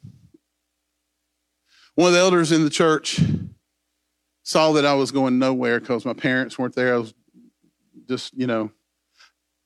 One 1.95 2.09
of 2.09 2.13
the 2.13 2.21
elders 2.21 2.53
in 2.53 2.65
the 2.65 2.71
church 2.71 3.21
saw 4.43 4.73
that 4.73 4.85
I 4.85 4.95
was 4.95 5.11
going 5.11 5.39
nowhere 5.39 5.81
because 5.81 6.05
my 6.05 6.13
parents 6.13 6.59
weren't 6.59 6.75
there. 6.75 6.95
I 6.95 6.99
was 6.99 7.15
just, 8.09 8.35
you 8.35 8.47
know, 8.47 8.71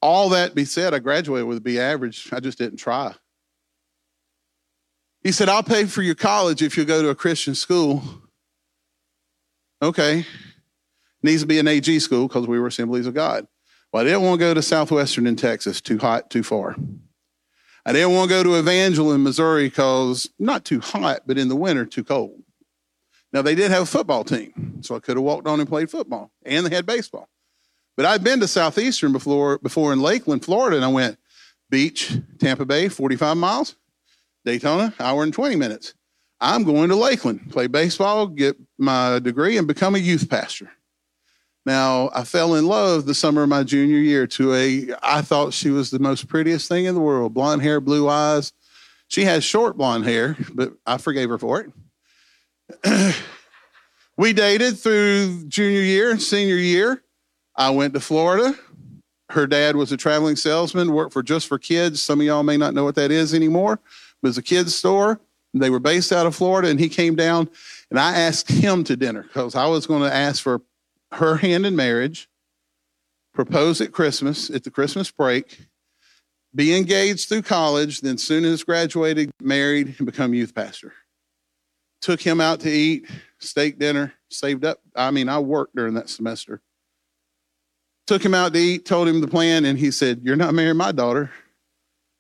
all 0.01 0.31
that 0.31 0.55
be 0.55 0.65
said, 0.65 0.95
I 0.95 0.99
graduated 0.99 1.47
with 1.47 1.59
a 1.59 1.61
B 1.61 1.79
average. 1.79 2.29
I 2.33 2.41
just 2.41 2.59
didn't 2.59 2.79
try. 2.79 3.15
He 5.23 5.33
said, 5.33 5.49
I'll 5.49 5.63
pay 5.63 5.85
for 5.87 6.03
your 6.03 6.15
college 6.15 6.63
if 6.63 6.77
you 6.77 6.85
go 6.85 7.03
to 7.03 7.09
a 7.09 7.15
Christian 7.15 7.55
school. 7.55 8.03
Okay. 9.83 10.25
Needs 11.23 11.43
to 11.43 11.47
be 11.47 11.59
an 11.59 11.69
AG 11.69 11.99
school 11.99 12.29
because 12.29 12.47
we 12.47 12.59
were 12.61 12.69
Assemblies 12.69 13.07
of 13.07 13.15
God. 13.15 13.47
Well, 13.93 14.03
I 14.03 14.05
didn't 14.05 14.23
want 14.23 14.39
to 14.39 14.47
go 14.47 14.55
to 14.55 14.63
Southwestern 14.63 15.27
in 15.27 15.37
Texas, 15.37 15.81
too 15.81 15.99
hot, 15.99 16.31
too 16.31 16.43
far. 16.43 16.77
I 17.85 17.93
didn't 17.93 18.15
want 18.15 18.31
to 18.31 18.37
go 18.37 18.43
to 18.43 18.59
Evangel 18.59 19.13
in 19.13 19.23
Missouri 19.23 19.69
because 19.69 20.29
not 20.39 20.65
too 20.65 20.81
hot, 20.81 21.23
but 21.27 21.39
in 21.39 21.49
the 21.49 21.57
winter, 21.57 21.87
too 21.87 22.05
cold. 22.05 22.43
Now, 23.33 23.43
they 23.43 23.55
did 23.55 23.71
have 23.71 23.83
a 23.83 23.87
football 23.87 24.25
team, 24.25 24.83
so 24.83 24.95
I 24.95 25.01
could 25.01 25.17
have 25.17 25.25
walked 25.25 25.47
on 25.47 25.59
and 25.59 25.69
played 25.69 25.91
football, 25.91 26.31
and 26.45 26.67
they 26.67 26.75
had 26.75 26.87
baseball. 26.87 27.29
But 27.99 28.07
I'd 28.07 28.23
been 28.23 28.39
to 28.39 28.47
Southeastern 28.47 29.11
before, 29.11 29.59
before 29.59 29.93
in 29.93 30.01
Lakeland, 30.01 30.45
Florida, 30.45 30.77
and 30.77 30.85
I 30.85 30.89
went, 30.89 31.19
Beach, 31.69 32.17
Tampa 32.39 32.65
Bay, 32.65 32.89
45 32.89 33.37
miles. 33.37 33.75
Daytona, 34.45 34.95
hour 35.01 35.25
and 35.25 35.35
20 35.35 35.57
minutes. 35.57 35.95
I'm 36.41 36.63
going 36.63 36.91
to 36.91 36.95
Lakeland, 36.95 37.51
play 37.51 37.67
baseball, 37.67 38.29
get 38.29 38.57
my 38.79 39.19
degree, 39.19 39.59
and 39.59 39.67
become 39.67 39.97
a 39.97 39.99
youth 39.99 40.31
pastor. 40.31 40.71
Now, 41.67 42.11
I 42.15 42.23
fell 42.23 42.55
in 42.55 42.69
love 42.69 43.05
the 43.05 43.17
summer 43.17 43.43
of 43.43 43.49
my 43.49 43.65
junior 43.65 43.99
year 43.99 44.29
to 44.29 44.55
a, 44.55 44.95
I 45.03 45.21
thought 45.21 45.53
she 45.53 45.71
was 45.71 45.91
the 45.91 45.99
most 45.99 46.29
prettiest 46.29 46.69
thing 46.69 46.85
in 46.85 46.95
the 46.95 47.01
world. 47.01 47.35
Blonde 47.35 47.63
hair, 47.63 47.81
blue 47.81 48.09
eyes. 48.09 48.53
She 49.09 49.25
has 49.25 49.43
short 49.43 49.77
blonde 49.77 50.05
hair, 50.05 50.37
but 50.55 50.73
I 50.87 50.99
forgave 50.99 51.31
her 51.31 51.39
for 51.39 51.73
it. 52.85 53.17
we 54.17 54.33
dated 54.33 54.79
through 54.79 55.47
junior 55.49 55.81
year 55.81 56.13
and 56.13 56.23
senior 56.23 56.55
year. 56.55 57.03
I 57.59 57.71
went 57.71 57.93
to 57.95 58.01
Florida. 58.01 58.57
Her 59.31 59.47
dad 59.47 59.75
was 59.75 59.91
a 59.91 59.97
traveling 59.97 60.37
salesman, 60.37 60.93
worked 60.93 61.13
for 61.13 61.25
Just 61.25 61.49
for 61.49 61.59
Kids. 61.59 62.01
Some 62.01 62.21
of 62.21 62.27
y'all 62.27 62.45
may 62.45 62.57
not 62.57 62.73
know 62.73 62.85
what 62.85 62.95
that 62.95 63.11
is 63.11 63.35
anymore. 63.35 63.75
It 63.75 64.27
was 64.27 64.39
a 64.39 64.43
kids 64.43 64.75
store. 64.75 65.21
They 65.53 65.69
were 65.69 65.81
based 65.81 66.13
out 66.13 66.27
of 66.27 66.37
Florida, 66.37 66.69
and 66.69 66.79
he 66.79 66.89
came 66.89 67.17
down, 67.17 67.51
and 67.91 67.99
I 67.99 68.15
asked 68.17 68.49
him 68.49 68.85
to 68.85 68.97
dinner 68.97 69.23
because 69.23 69.57
I 69.57 69.67
was 69.67 69.87
going 69.87 70.03
to 70.03 70.15
ask 70.15 70.43
for 70.43 70.63
her 71.13 71.37
hand 71.37 71.67
in 71.67 71.75
marriage, 71.75 72.29
propose 73.35 73.81
at 73.81 73.93
Christmas, 73.93 74.51
at 74.51 74.63
the 74.63 74.71
Christmas 74.71 75.11
break, 75.11 75.67
be 76.55 76.77
engaged 76.77 77.29
through 77.29 77.43
college, 77.43 78.03
then 78.03 78.19
soon 78.19 78.45
as 78.45 78.63
graduated, 78.63 79.31
married, 79.43 79.97
and 79.99 80.07
become 80.07 80.33
youth 80.33 80.55
pastor. 80.55 80.93
Took 82.03 82.21
him 82.21 82.41
out 82.41 82.61
to 82.61 82.71
eat, 82.71 83.11
steak 83.41 83.79
dinner, 83.79 84.13
saved 84.31 84.65
up. 84.65 84.81
I 84.95 85.11
mean, 85.11 85.29
I 85.29 85.39
worked 85.41 85.75
during 85.75 85.95
that 85.95 86.09
semester. 86.09 86.61
Took 88.09 88.25
him 88.25 88.33
out 88.33 88.55
to 88.55 88.59
eat, 88.59 88.87
told 88.87 89.07
him 89.07 89.21
the 89.21 89.29
plan, 89.29 89.67
and 89.67 89.79
he 89.79 89.91
said, 89.91 90.23
You're 90.25 90.35
not 90.35 90.55
marrying 90.55 90.79
my 90.79 90.93
daughter. 90.93 91.31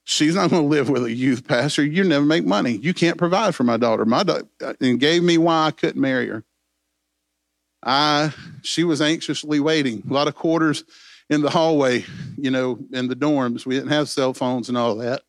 She's 0.04 0.34
not 0.34 0.50
going 0.50 0.62
to 0.62 0.68
live 0.68 0.90
with 0.90 1.02
a 1.02 1.10
youth 1.10 1.48
pastor. 1.48 1.82
You 1.82 2.04
never 2.04 2.26
make 2.26 2.44
money. 2.44 2.72
You 2.72 2.92
can't 2.92 3.16
provide 3.16 3.54
for 3.54 3.64
my 3.64 3.78
daughter. 3.78 4.04
My 4.04 4.22
da- 4.22 4.42
and 4.82 5.00
gave 5.00 5.22
me 5.22 5.38
why 5.38 5.64
I 5.64 5.70
couldn't 5.70 5.98
marry 5.98 6.28
her. 6.28 6.44
I 7.82 8.34
she 8.60 8.84
was 8.84 9.00
anxiously 9.00 9.60
waiting. 9.60 10.02
A 10.10 10.12
lot 10.12 10.28
of 10.28 10.34
quarters 10.34 10.84
in 11.30 11.40
the 11.40 11.48
hallway, 11.48 12.04
you 12.36 12.50
know, 12.50 12.78
in 12.92 13.08
the 13.08 13.16
dorms. 13.16 13.64
We 13.64 13.74
didn't 13.74 13.90
have 13.90 14.10
cell 14.10 14.34
phones 14.34 14.68
and 14.68 14.76
all 14.76 14.96
that. 14.96 15.22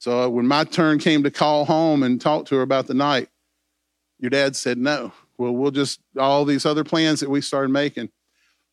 So 0.00 0.28
when 0.28 0.46
my 0.46 0.64
turn 0.64 0.98
came 0.98 1.22
to 1.22 1.30
call 1.30 1.64
home 1.64 2.02
and 2.02 2.20
talk 2.20 2.44
to 2.46 2.56
her 2.56 2.62
about 2.62 2.88
the 2.88 2.94
night, 2.94 3.30
your 4.18 4.28
dad 4.28 4.54
said 4.54 4.76
no. 4.76 5.12
Well, 5.38 5.52
we'll 5.52 5.70
just 5.70 5.98
all 6.18 6.44
these 6.44 6.66
other 6.66 6.84
plans 6.84 7.20
that 7.20 7.30
we 7.30 7.40
started 7.40 7.70
making. 7.70 8.10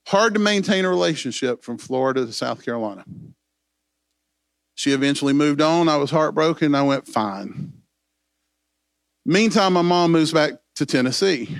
Hard 0.07 0.33
to 0.35 0.39
maintain 0.39 0.85
a 0.85 0.89
relationship 0.89 1.63
from 1.63 1.77
Florida 1.77 2.25
to 2.25 2.31
South 2.33 2.63
Carolina. 2.63 3.05
She 4.75 4.91
eventually 4.91 5.33
moved 5.33 5.61
on. 5.61 5.89
I 5.89 5.97
was 5.97 6.11
heartbroken. 6.11 6.75
I 6.75 6.83
went 6.83 7.07
fine. 7.07 7.73
Meantime, 9.25 9.73
my 9.73 9.81
mom 9.81 10.11
moves 10.11 10.31
back 10.31 10.53
to 10.75 10.85
Tennessee 10.85 11.57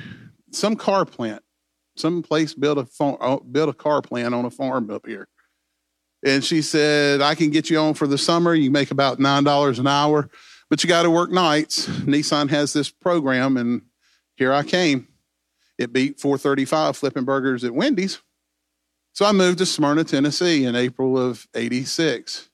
some 0.55 0.75
car 0.75 1.05
plant, 1.05 1.43
some 1.95 2.23
place 2.23 2.53
built 2.53 2.77
a 2.77 2.85
farm, 2.85 3.17
uh, 3.19 3.37
built 3.37 3.69
a 3.69 3.73
car 3.73 4.01
plant 4.01 4.33
on 4.33 4.45
a 4.45 4.49
farm 4.49 4.89
up 4.89 5.05
here. 5.05 5.27
And 6.25 6.43
she 6.43 6.61
said, 6.61 7.21
I 7.21 7.35
can 7.35 7.51
get 7.51 7.69
you 7.69 7.77
on 7.77 7.93
for 7.93 8.07
the 8.07 8.17
summer. 8.17 8.55
You 8.55 8.71
make 8.71 8.89
about 8.89 9.19
$9 9.19 9.79
an 9.79 9.87
hour, 9.87 10.29
but 10.69 10.83
you 10.83 10.87
got 10.87 11.03
to 11.03 11.11
work 11.11 11.31
nights. 11.31 11.87
Nissan 11.87 12.49
has 12.49 12.73
this 12.73 12.89
program, 12.89 13.57
and 13.57 13.83
here 14.35 14.51
I 14.51 14.63
came. 14.63 15.07
It 15.77 15.93
beat 15.93 16.19
435 16.19 16.97
flipping 16.97 17.25
burgers 17.25 17.63
at 17.63 17.73
Wendy's. 17.73 18.21
So 19.15 19.23
I 19.23 19.31
moved 19.31 19.59
to 19.59 19.65
Smyrna, 19.65 20.03
Tennessee 20.03 20.65
in 20.65 20.75
April 20.75 21.17
of 21.17 21.47
86. 21.55 22.49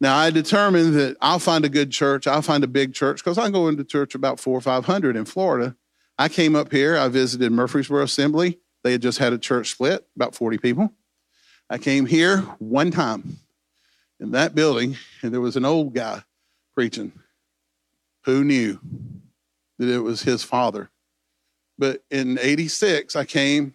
Now 0.00 0.16
I 0.16 0.30
determined 0.30 0.94
that 0.94 1.16
I'll 1.20 1.40
find 1.40 1.64
a 1.64 1.68
good 1.68 1.90
church. 1.90 2.28
I'll 2.28 2.42
find 2.42 2.62
a 2.62 2.68
big 2.68 2.94
church 2.94 3.24
because 3.24 3.38
I 3.38 3.50
go 3.50 3.66
into 3.66 3.82
church 3.82 4.14
about 4.14 4.38
four 4.38 4.56
or 4.56 4.60
500 4.60 5.16
in 5.16 5.24
Florida. 5.24 5.74
I 6.16 6.28
came 6.28 6.54
up 6.54 6.70
here, 6.70 6.96
I 6.96 7.08
visited 7.08 7.50
Murfreesboro 7.50 8.04
Assembly. 8.04 8.60
They 8.84 8.92
had 8.92 9.02
just 9.02 9.18
had 9.18 9.32
a 9.32 9.38
church 9.38 9.72
split, 9.72 10.06
about 10.14 10.36
40 10.36 10.58
people. 10.58 10.92
I 11.68 11.78
came 11.78 12.06
here 12.06 12.38
one 12.60 12.92
time 12.92 13.38
in 14.20 14.30
that 14.30 14.54
building, 14.54 14.96
and 15.22 15.34
there 15.34 15.40
was 15.40 15.56
an 15.56 15.64
old 15.64 15.92
guy 15.92 16.22
preaching 16.76 17.10
who 18.26 18.44
knew 18.44 18.78
that 19.80 19.88
it 19.88 20.04
was 20.04 20.22
his 20.22 20.44
father. 20.44 20.88
But 21.78 22.04
in 22.12 22.38
86, 22.38 23.16
I 23.16 23.24
came, 23.24 23.74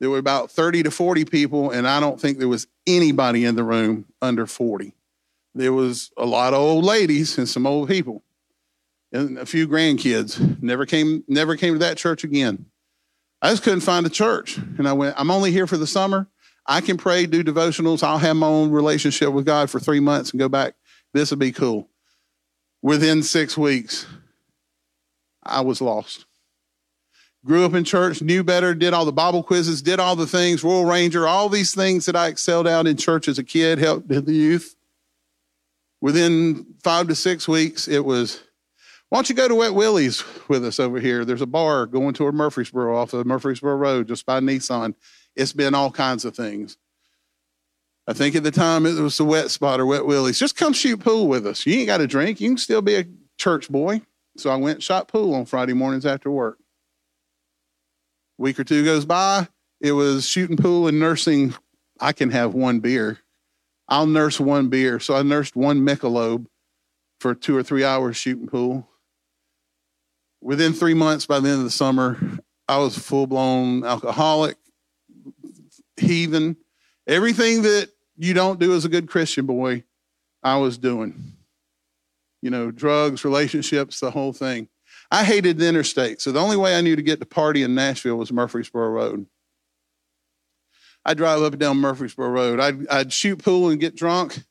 there 0.00 0.10
were 0.10 0.18
about 0.18 0.50
30 0.50 0.84
to 0.84 0.90
40 0.90 1.24
people, 1.24 1.70
and 1.70 1.88
I 1.88 2.00
don't 2.00 2.20
think 2.20 2.38
there 2.38 2.48
was 2.48 2.66
anybody 2.86 3.44
in 3.44 3.56
the 3.56 3.64
room 3.64 4.06
under 4.20 4.46
40. 4.46 4.94
There 5.54 5.72
was 5.72 6.10
a 6.18 6.26
lot 6.26 6.52
of 6.52 6.60
old 6.60 6.84
ladies 6.84 7.38
and 7.38 7.48
some 7.48 7.66
old 7.66 7.88
people 7.88 8.22
and 9.12 9.38
a 9.38 9.46
few 9.46 9.66
grandkids. 9.66 10.62
Never 10.62 10.84
came, 10.84 11.24
never 11.28 11.56
came 11.56 11.74
to 11.74 11.78
that 11.80 11.96
church 11.96 12.24
again. 12.24 12.66
I 13.40 13.50
just 13.50 13.62
couldn't 13.62 13.80
find 13.80 14.04
a 14.04 14.10
church. 14.10 14.58
And 14.58 14.88
I 14.88 14.92
went, 14.92 15.14
I'm 15.18 15.30
only 15.30 15.52
here 15.52 15.66
for 15.66 15.76
the 15.76 15.86
summer. 15.86 16.28
I 16.66 16.80
can 16.80 16.96
pray, 16.96 17.26
do 17.26 17.44
devotionals. 17.44 18.02
I'll 18.02 18.18
have 18.18 18.36
my 18.36 18.46
own 18.46 18.70
relationship 18.70 19.30
with 19.32 19.46
God 19.46 19.70
for 19.70 19.78
three 19.78 20.00
months 20.00 20.30
and 20.30 20.40
go 20.40 20.48
back. 20.48 20.74
This 21.14 21.30
would 21.30 21.38
be 21.38 21.52
cool. 21.52 21.88
Within 22.82 23.22
six 23.22 23.56
weeks, 23.56 24.06
I 25.42 25.60
was 25.60 25.80
lost. 25.80 26.25
Grew 27.46 27.64
up 27.64 27.74
in 27.74 27.84
church, 27.84 28.20
knew 28.22 28.42
better, 28.42 28.74
did 28.74 28.92
all 28.92 29.04
the 29.04 29.12
Bible 29.12 29.42
quizzes, 29.42 29.80
did 29.80 30.00
all 30.00 30.16
the 30.16 30.26
things, 30.26 30.64
Royal 30.64 30.84
Ranger, 30.84 31.28
all 31.28 31.48
these 31.48 31.72
things 31.72 32.04
that 32.06 32.16
I 32.16 32.26
excelled 32.26 32.66
out 32.66 32.88
in 32.88 32.96
church 32.96 33.28
as 33.28 33.38
a 33.38 33.44
kid, 33.44 33.78
helped 33.78 34.08
the 34.08 34.20
youth. 34.32 34.74
Within 36.00 36.66
five 36.82 37.06
to 37.08 37.14
six 37.14 37.46
weeks, 37.46 37.86
it 37.86 38.04
was 38.04 38.42
why 39.08 39.18
don't 39.18 39.28
you 39.28 39.36
go 39.36 39.46
to 39.46 39.54
Wet 39.54 39.74
Willie's 39.74 40.24
with 40.48 40.64
us 40.64 40.80
over 40.80 40.98
here? 40.98 41.24
There's 41.24 41.40
a 41.40 41.46
bar 41.46 41.86
going 41.86 42.14
toward 42.14 42.34
Murfreesboro 42.34 42.96
off 42.96 43.12
of 43.12 43.24
Murfreesboro 43.24 43.76
Road, 43.76 44.08
just 44.08 44.26
by 44.26 44.40
Nissan. 44.40 44.94
It's 45.36 45.52
been 45.52 45.74
all 45.74 45.92
kinds 45.92 46.24
of 46.24 46.34
things. 46.34 46.76
I 48.08 48.12
think 48.12 48.34
at 48.34 48.42
the 48.42 48.50
time 48.50 48.86
it 48.86 48.94
was 48.94 49.16
the 49.16 49.24
wet 49.24 49.50
spot 49.50 49.78
or 49.78 49.86
Wet 49.86 50.06
Willie's. 50.06 50.38
Just 50.38 50.56
come 50.56 50.72
shoot 50.72 50.98
pool 50.98 51.28
with 51.28 51.46
us. 51.46 51.64
You 51.66 51.74
ain't 51.74 51.86
got 51.86 51.98
to 51.98 52.06
drink. 52.08 52.40
You 52.40 52.50
can 52.50 52.58
still 52.58 52.82
be 52.82 52.96
a 52.96 53.04
church 53.38 53.68
boy. 53.68 54.02
So 54.36 54.50
I 54.50 54.56
went 54.56 54.82
shot 54.82 55.08
pool 55.08 55.34
on 55.34 55.46
Friday 55.46 55.72
mornings 55.72 56.06
after 56.06 56.30
work. 56.30 56.58
Week 58.38 58.58
or 58.58 58.64
two 58.64 58.84
goes 58.84 59.04
by. 59.04 59.48
It 59.80 59.92
was 59.92 60.26
shooting 60.26 60.56
pool 60.56 60.88
and 60.88 60.98
nursing. 60.98 61.54
I 62.00 62.12
can 62.12 62.30
have 62.30 62.54
one 62.54 62.80
beer. 62.80 63.18
I'll 63.88 64.06
nurse 64.06 64.40
one 64.40 64.68
beer. 64.68 65.00
So 65.00 65.14
I 65.14 65.22
nursed 65.22 65.56
one 65.56 65.80
Michelob 65.80 66.46
for 67.20 67.34
two 67.34 67.56
or 67.56 67.62
three 67.62 67.84
hours 67.84 68.16
shooting 68.16 68.46
pool 68.46 68.88
within 70.46 70.72
three 70.72 70.94
months, 70.94 71.26
by 71.26 71.40
the 71.40 71.48
end 71.48 71.58
of 71.58 71.64
the 71.64 71.70
summer, 71.70 72.16
I 72.68 72.78
was 72.78 72.96
full 72.96 73.26
blown 73.26 73.84
alcoholic, 73.84 74.56
heathen, 75.96 76.56
everything 77.06 77.62
that 77.62 77.90
you 78.16 78.32
don't 78.32 78.60
do 78.60 78.72
as 78.72 78.84
a 78.84 78.88
good 78.88 79.08
Christian 79.08 79.44
boy, 79.44 79.82
I 80.44 80.58
was 80.58 80.78
doing. 80.78 81.32
You 82.42 82.50
know, 82.50 82.70
drugs, 82.70 83.24
relationships, 83.24 83.98
the 83.98 84.12
whole 84.12 84.32
thing. 84.32 84.68
I 85.10 85.24
hated 85.24 85.58
the 85.58 85.68
interstate. 85.68 86.20
So 86.20 86.32
the 86.32 86.40
only 86.40 86.56
way 86.56 86.76
I 86.76 86.80
knew 86.80 86.96
to 86.96 87.02
get 87.02 87.20
to 87.20 87.26
party 87.26 87.62
in 87.62 87.74
Nashville 87.74 88.16
was 88.16 88.32
Murfreesboro 88.32 88.88
Road. 88.90 89.26
I'd 91.04 91.16
drive 91.16 91.42
up 91.42 91.52
and 91.52 91.60
down 91.60 91.78
Murfreesboro 91.78 92.28
Road. 92.28 92.60
I'd, 92.60 92.88
I'd 92.88 93.12
shoot 93.12 93.42
pool 93.42 93.68
and 93.68 93.80
get 93.80 93.94
drunk. 93.94 94.42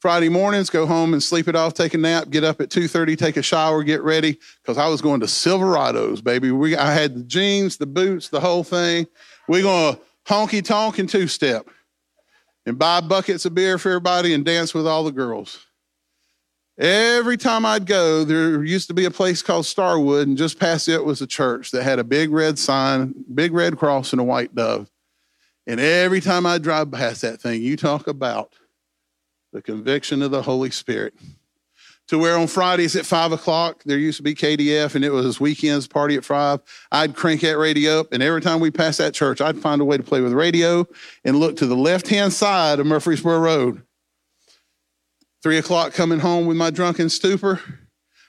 Friday 0.00 0.28
mornings, 0.28 0.68
go 0.68 0.84
home 0.84 1.14
and 1.14 1.22
sleep 1.22 1.48
it 1.48 1.56
off, 1.56 1.72
take 1.72 1.94
a 1.94 1.98
nap, 1.98 2.28
get 2.28 2.44
up 2.44 2.60
at 2.60 2.68
2.30, 2.68 3.16
take 3.16 3.38
a 3.38 3.42
shower, 3.42 3.82
get 3.82 4.02
ready, 4.02 4.38
because 4.60 4.76
I 4.76 4.86
was 4.88 5.00
going 5.00 5.20
to 5.20 5.26
Silverados, 5.26 6.22
baby. 6.22 6.50
We, 6.50 6.76
I 6.76 6.92
had 6.92 7.14
the 7.14 7.22
jeans, 7.22 7.78
the 7.78 7.86
boots, 7.86 8.28
the 8.28 8.40
whole 8.40 8.64
thing. 8.64 9.06
We're 9.48 9.62
going 9.62 9.94
to 9.94 10.00
honky 10.26 10.62
tonk 10.62 10.98
and 10.98 11.08
two-step 11.08 11.70
and 12.66 12.78
buy 12.78 13.00
buckets 13.00 13.46
of 13.46 13.54
beer 13.54 13.78
for 13.78 13.90
everybody 13.90 14.34
and 14.34 14.44
dance 14.44 14.74
with 14.74 14.86
all 14.86 15.04
the 15.04 15.12
girls. 15.12 15.64
Every 16.76 17.36
time 17.36 17.64
I'd 17.64 17.86
go, 17.86 18.24
there 18.24 18.64
used 18.64 18.88
to 18.88 18.94
be 18.94 19.04
a 19.04 19.10
place 19.10 19.42
called 19.42 19.66
Starwood, 19.66 20.26
and 20.26 20.36
just 20.36 20.58
past 20.58 20.88
it 20.88 21.04
was 21.04 21.22
a 21.22 21.26
church 21.26 21.70
that 21.70 21.84
had 21.84 21.98
a 21.98 22.04
big 22.04 22.30
red 22.30 22.58
sign, 22.58 23.14
big 23.32 23.52
red 23.52 23.78
cross, 23.78 24.12
and 24.12 24.20
a 24.20 24.24
white 24.24 24.54
dove. 24.54 24.90
And 25.66 25.78
every 25.78 26.20
time 26.20 26.46
I 26.46 26.58
drive 26.58 26.90
past 26.90 27.22
that 27.22 27.40
thing, 27.40 27.62
you 27.62 27.76
talk 27.76 28.06
about– 28.06 28.54
the 29.54 29.62
conviction 29.62 30.20
of 30.20 30.32
the 30.32 30.42
Holy 30.42 30.70
Spirit. 30.70 31.14
To 32.08 32.18
where 32.18 32.36
on 32.36 32.48
Fridays 32.48 32.96
at 32.96 33.06
five 33.06 33.32
o'clock, 33.32 33.82
there 33.84 33.96
used 33.96 34.18
to 34.18 34.22
be 34.22 34.34
KDF 34.34 34.94
and 34.94 35.02
it 35.02 35.10
was 35.10 35.40
weekends 35.40 35.86
party 35.86 36.16
at 36.16 36.24
five. 36.24 36.60
I'd 36.92 37.14
crank 37.14 37.40
that 37.40 37.56
radio 37.56 38.00
up, 38.00 38.12
and 38.12 38.22
every 38.22 38.42
time 38.42 38.60
we 38.60 38.70
passed 38.70 38.98
that 38.98 39.14
church, 39.14 39.40
I'd 39.40 39.58
find 39.58 39.80
a 39.80 39.84
way 39.86 39.96
to 39.96 40.02
play 40.02 40.20
with 40.20 40.34
radio 40.34 40.86
and 41.24 41.38
look 41.38 41.56
to 41.56 41.66
the 41.66 41.76
left 41.76 42.08
hand 42.08 42.34
side 42.34 42.78
of 42.78 42.84
Murfreesboro 42.84 43.38
Road. 43.38 43.82
Three 45.44 45.58
o'clock 45.58 45.92
coming 45.92 46.20
home 46.20 46.46
with 46.46 46.56
my 46.56 46.70
drunken 46.70 47.10
stupor, 47.10 47.60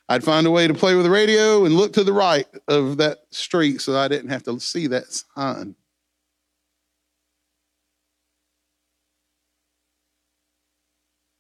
I'd 0.10 0.22
find 0.22 0.46
a 0.46 0.52
way 0.52 0.68
to 0.68 0.74
play 0.74 0.96
with 0.96 1.06
the 1.06 1.10
radio 1.10 1.64
and 1.64 1.74
look 1.74 1.94
to 1.94 2.04
the 2.04 2.12
right 2.12 2.46
of 2.68 2.98
that 2.98 3.20
street 3.32 3.80
so 3.80 3.98
I 3.98 4.10
didn't 4.10 4.32
have 4.32 4.44
to 4.44 4.60
see 4.60 4.88
that 4.88 5.06
sign. 5.14 5.78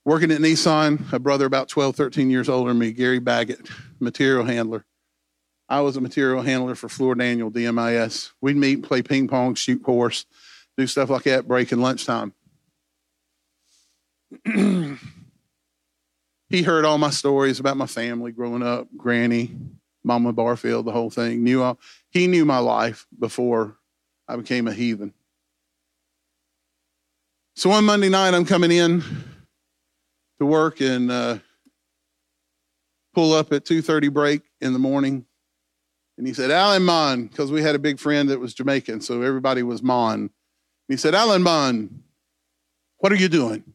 working 0.05 0.31
at 0.31 0.39
Nissan, 0.39 1.11
a 1.11 1.19
brother 1.19 1.45
about 1.45 1.67
12, 1.67 1.93
13 1.97 2.29
years 2.29 2.47
older 2.47 2.69
than 2.69 2.79
me, 2.79 2.93
Gary 2.93 3.19
Baggett, 3.19 3.67
material 3.99 4.45
handler. 4.45 4.85
I 5.67 5.81
was 5.81 5.97
a 5.97 6.01
material 6.01 6.41
handler 6.41 6.75
for 6.75 6.87
Fluor 6.87 7.17
Daniel, 7.17 7.51
DMIS. 7.51 8.31
We'd 8.39 8.55
meet, 8.55 8.83
play 8.83 9.01
ping 9.01 9.27
pong, 9.27 9.55
shoot 9.55 9.83
horse, 9.83 10.25
do 10.77 10.87
stuff 10.87 11.09
like 11.09 11.23
that, 11.23 11.49
break 11.49 11.73
in 11.73 11.81
lunchtime. 11.81 12.33
he 16.49 16.61
heard 16.61 16.85
all 16.85 16.97
my 16.97 17.09
stories 17.09 17.59
about 17.59 17.77
my 17.77 17.87
family 17.87 18.31
growing 18.31 18.63
up, 18.63 18.87
Granny, 18.95 19.55
Mama 20.03 20.31
Barfield, 20.31 20.85
the 20.85 20.91
whole 20.91 21.09
thing. 21.09 21.43
Knew 21.43 21.63
all, 21.63 21.79
he 22.11 22.27
knew 22.27 22.45
my 22.45 22.59
life 22.59 23.07
before 23.19 23.77
I 24.27 24.35
became 24.35 24.67
a 24.67 24.73
heathen. 24.73 25.13
So 27.55 27.69
one 27.69 27.85
Monday 27.85 28.09
night, 28.09 28.33
I'm 28.33 28.45
coming 28.45 28.71
in 28.71 29.01
to 30.39 30.45
work 30.45 30.81
and 30.81 31.09
uh, 31.09 31.37
pull 33.13 33.33
up 33.33 33.51
at 33.53 33.65
2:30 33.65 34.11
break 34.11 34.41
in 34.61 34.73
the 34.73 34.79
morning, 34.79 35.25
and 36.17 36.27
he 36.27 36.33
said, 36.33 36.51
"Alan 36.51 36.83
Mon," 36.83 37.27
because 37.27 37.51
we 37.51 37.61
had 37.61 37.75
a 37.75 37.79
big 37.79 37.99
friend 37.99 38.29
that 38.29 38.39
was 38.39 38.53
Jamaican, 38.53 39.01
so 39.01 39.21
everybody 39.21 39.63
was 39.63 39.81
Mon. 39.81 40.29
He 40.89 40.97
said, 40.97 41.15
"Alan 41.15 41.41
Mon, 41.41 42.03
what 42.97 43.11
are 43.11 43.15
you 43.15 43.29
doing?" 43.29 43.74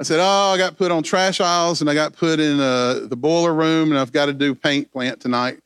I 0.00 0.04
said, 0.04 0.20
"Oh, 0.20 0.52
I 0.54 0.58
got 0.58 0.76
put 0.76 0.90
on 0.90 1.02
trash 1.02 1.40
aisles, 1.40 1.80
and 1.80 1.90
I 1.90 1.94
got 1.94 2.12
put 2.12 2.40
in 2.40 2.60
uh, 2.60 3.06
the 3.08 3.16
boiler 3.16 3.52
room, 3.52 3.90
and 3.90 3.98
I've 3.98 4.12
got 4.12 4.26
to 4.26 4.32
do 4.32 4.54
paint 4.54 4.92
plant 4.92 5.20
tonight." 5.20 5.60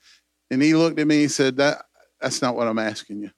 And 0.51 0.63
he 0.63 0.75
looked 0.75 0.99
at 0.99 1.07
me. 1.07 1.23
and 1.23 1.33
said, 1.33 1.57
"That 1.57 1.85
that's 2.21 2.43
not 2.43 2.57
what 2.57 2.67
I'm 2.67 2.79
asking 2.79 3.21
you." 3.21 3.31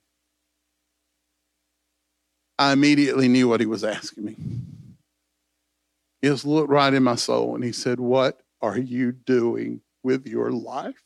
I 2.58 2.72
immediately 2.72 3.28
knew 3.28 3.48
what 3.48 3.60
he 3.60 3.66
was 3.66 3.82
asking 3.82 4.24
me. 4.24 4.36
He 6.22 6.28
just 6.28 6.46
looked 6.46 6.70
right 6.70 6.94
in 6.94 7.02
my 7.02 7.16
soul 7.16 7.54
and 7.54 7.64
he 7.64 7.72
said, 7.72 7.98
What 8.00 8.40
are 8.62 8.78
you 8.78 9.12
doing 9.12 9.80
with 10.02 10.26
your 10.26 10.52
life? 10.52 11.02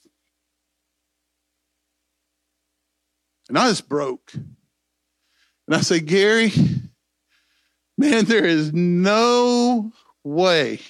And 3.49 3.59
I 3.59 3.69
just 3.69 3.89
broke. 3.89 4.33
And 4.35 5.75
I 5.75 5.81
said, 5.81 6.07
Gary, 6.07 6.53
man, 7.99 8.25
there 8.25 8.47
is 8.47 8.73
no 8.73 9.93
way 10.25 10.81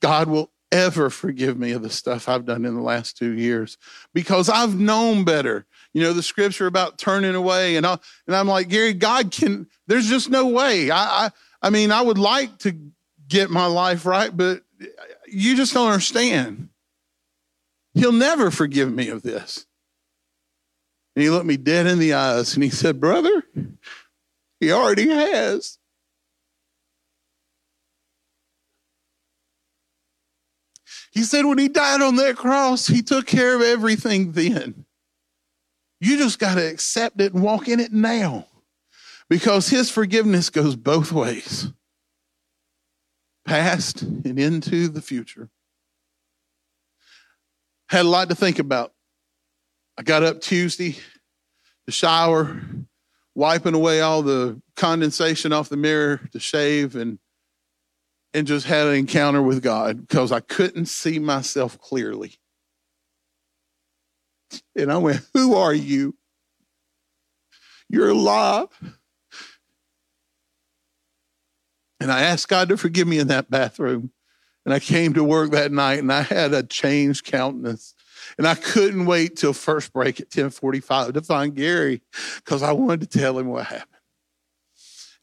God 0.00 0.28
will 0.28 0.50
ever 0.72 1.10
forgive 1.10 1.58
me 1.58 1.72
of 1.72 1.82
the 1.82 1.90
stuff 1.90 2.28
I've 2.28 2.44
done 2.44 2.64
in 2.64 2.74
the 2.74 2.82
last 2.82 3.16
two 3.16 3.32
years 3.32 3.78
because 4.14 4.48
I've 4.48 4.78
known 4.78 5.24
better. 5.24 5.66
You 5.92 6.02
know, 6.02 6.12
the 6.12 6.22
scripture 6.22 6.66
about 6.66 6.98
turning 6.98 7.34
away. 7.34 7.76
And, 7.76 7.86
I, 7.86 7.98
and 8.26 8.36
I'm 8.36 8.48
like, 8.48 8.68
Gary, 8.68 8.92
God 8.92 9.30
can, 9.30 9.68
there's 9.86 10.08
just 10.08 10.28
no 10.28 10.46
way. 10.48 10.90
I, 10.90 11.26
I, 11.26 11.30
I 11.62 11.70
mean, 11.70 11.90
I 11.90 12.02
would 12.02 12.18
like 12.18 12.58
to 12.58 12.76
get 13.28 13.50
my 13.50 13.66
life 13.66 14.06
right, 14.06 14.34
but 14.34 14.62
you 15.26 15.56
just 15.56 15.74
don't 15.74 15.88
understand. 15.88 16.68
He'll 17.94 18.12
never 18.12 18.50
forgive 18.50 18.92
me 18.92 19.08
of 19.08 19.22
this. 19.22 19.66
And 21.14 21.22
he 21.22 21.30
looked 21.30 21.46
me 21.46 21.56
dead 21.56 21.86
in 21.86 21.98
the 21.98 22.12
eyes 22.12 22.54
and 22.54 22.62
he 22.62 22.70
said, 22.70 23.00
Brother, 23.00 23.42
he 24.60 24.70
already 24.70 25.08
has. 25.08 25.78
He 31.16 31.22
said, 31.22 31.46
when 31.46 31.56
he 31.56 31.68
died 31.68 32.02
on 32.02 32.16
that 32.16 32.36
cross, 32.36 32.86
he 32.86 33.00
took 33.00 33.26
care 33.26 33.56
of 33.56 33.62
everything 33.62 34.32
then. 34.32 34.84
You 35.98 36.18
just 36.18 36.38
got 36.38 36.56
to 36.56 36.70
accept 36.70 37.22
it 37.22 37.32
and 37.32 37.42
walk 37.42 37.68
in 37.68 37.80
it 37.80 37.90
now 37.90 38.48
because 39.30 39.70
his 39.70 39.90
forgiveness 39.90 40.50
goes 40.50 40.76
both 40.76 41.12
ways 41.12 41.72
past 43.46 44.02
and 44.02 44.38
into 44.38 44.88
the 44.88 45.00
future. 45.00 45.48
Had 47.88 48.04
a 48.04 48.08
lot 48.10 48.28
to 48.28 48.34
think 48.34 48.58
about. 48.58 48.92
I 49.96 50.02
got 50.02 50.22
up 50.22 50.42
Tuesday 50.42 50.98
to 51.86 51.92
shower, 51.92 52.60
wiping 53.34 53.72
away 53.72 54.02
all 54.02 54.20
the 54.20 54.60
condensation 54.74 55.54
off 55.54 55.70
the 55.70 55.78
mirror 55.78 56.20
to 56.32 56.38
shave 56.38 56.94
and 56.94 57.18
and 58.36 58.46
just 58.46 58.66
had 58.66 58.86
an 58.86 58.94
encounter 58.94 59.40
with 59.40 59.62
God 59.62 60.06
because 60.06 60.30
I 60.30 60.40
couldn't 60.40 60.86
see 60.86 61.18
myself 61.18 61.80
clearly. 61.80 62.34
And 64.76 64.92
I 64.92 64.98
went, 64.98 65.22
Who 65.32 65.54
are 65.54 65.72
you? 65.72 66.14
You're 67.88 68.10
alive. 68.10 68.68
And 71.98 72.12
I 72.12 72.20
asked 72.20 72.48
God 72.48 72.68
to 72.68 72.76
forgive 72.76 73.08
me 73.08 73.18
in 73.18 73.28
that 73.28 73.50
bathroom. 73.50 74.10
And 74.66 74.74
I 74.74 74.80
came 74.80 75.14
to 75.14 75.24
work 75.24 75.52
that 75.52 75.72
night 75.72 76.00
and 76.00 76.12
I 76.12 76.20
had 76.20 76.52
a 76.52 76.62
changed 76.62 77.24
countenance. 77.24 77.94
And 78.36 78.46
I 78.46 78.54
couldn't 78.54 79.06
wait 79.06 79.36
till 79.36 79.54
first 79.54 79.94
break 79.94 80.20
at 80.20 80.26
1045 80.26 81.14
to 81.14 81.22
find 81.22 81.54
Gary 81.54 82.02
because 82.44 82.62
I 82.62 82.72
wanted 82.72 83.10
to 83.10 83.18
tell 83.18 83.38
him 83.38 83.46
what 83.46 83.64
happened. 83.64 83.95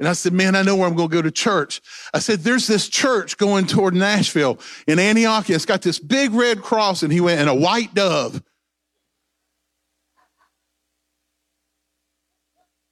And 0.03 0.09
I 0.09 0.11
said, 0.11 0.33
man, 0.33 0.53
I 0.53 0.63
know 0.63 0.75
where 0.75 0.85
I'm 0.85 0.97
going 0.97 1.07
to 1.07 1.15
go 1.15 1.21
to 1.21 1.31
church. 1.31 1.79
I 2.13 2.19
said, 2.19 2.39
there's 2.39 2.67
this 2.67 2.89
church 2.89 3.37
going 3.37 3.65
toward 3.65 3.93
Nashville 3.93 4.59
in 4.85 4.99
Antioch. 4.99 5.49
It's 5.49 5.65
got 5.65 5.81
this 5.81 5.97
big 5.97 6.33
red 6.33 6.61
cross. 6.61 7.03
And 7.03 7.13
he 7.13 7.21
went, 7.21 7.39
and 7.39 7.49
a 7.49 7.55
white 7.55 7.93
dove. 7.93 8.43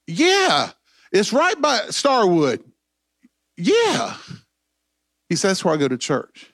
Yeah, 0.08 0.70
it's 1.12 1.34
right 1.34 1.60
by 1.60 1.82
Starwood. 1.90 2.64
Yeah. 3.58 4.16
He 5.28 5.36
said, 5.36 5.50
That's 5.50 5.66
where 5.66 5.74
I 5.74 5.78
go 5.78 5.90
to 5.90 5.98
church. 5.98 6.54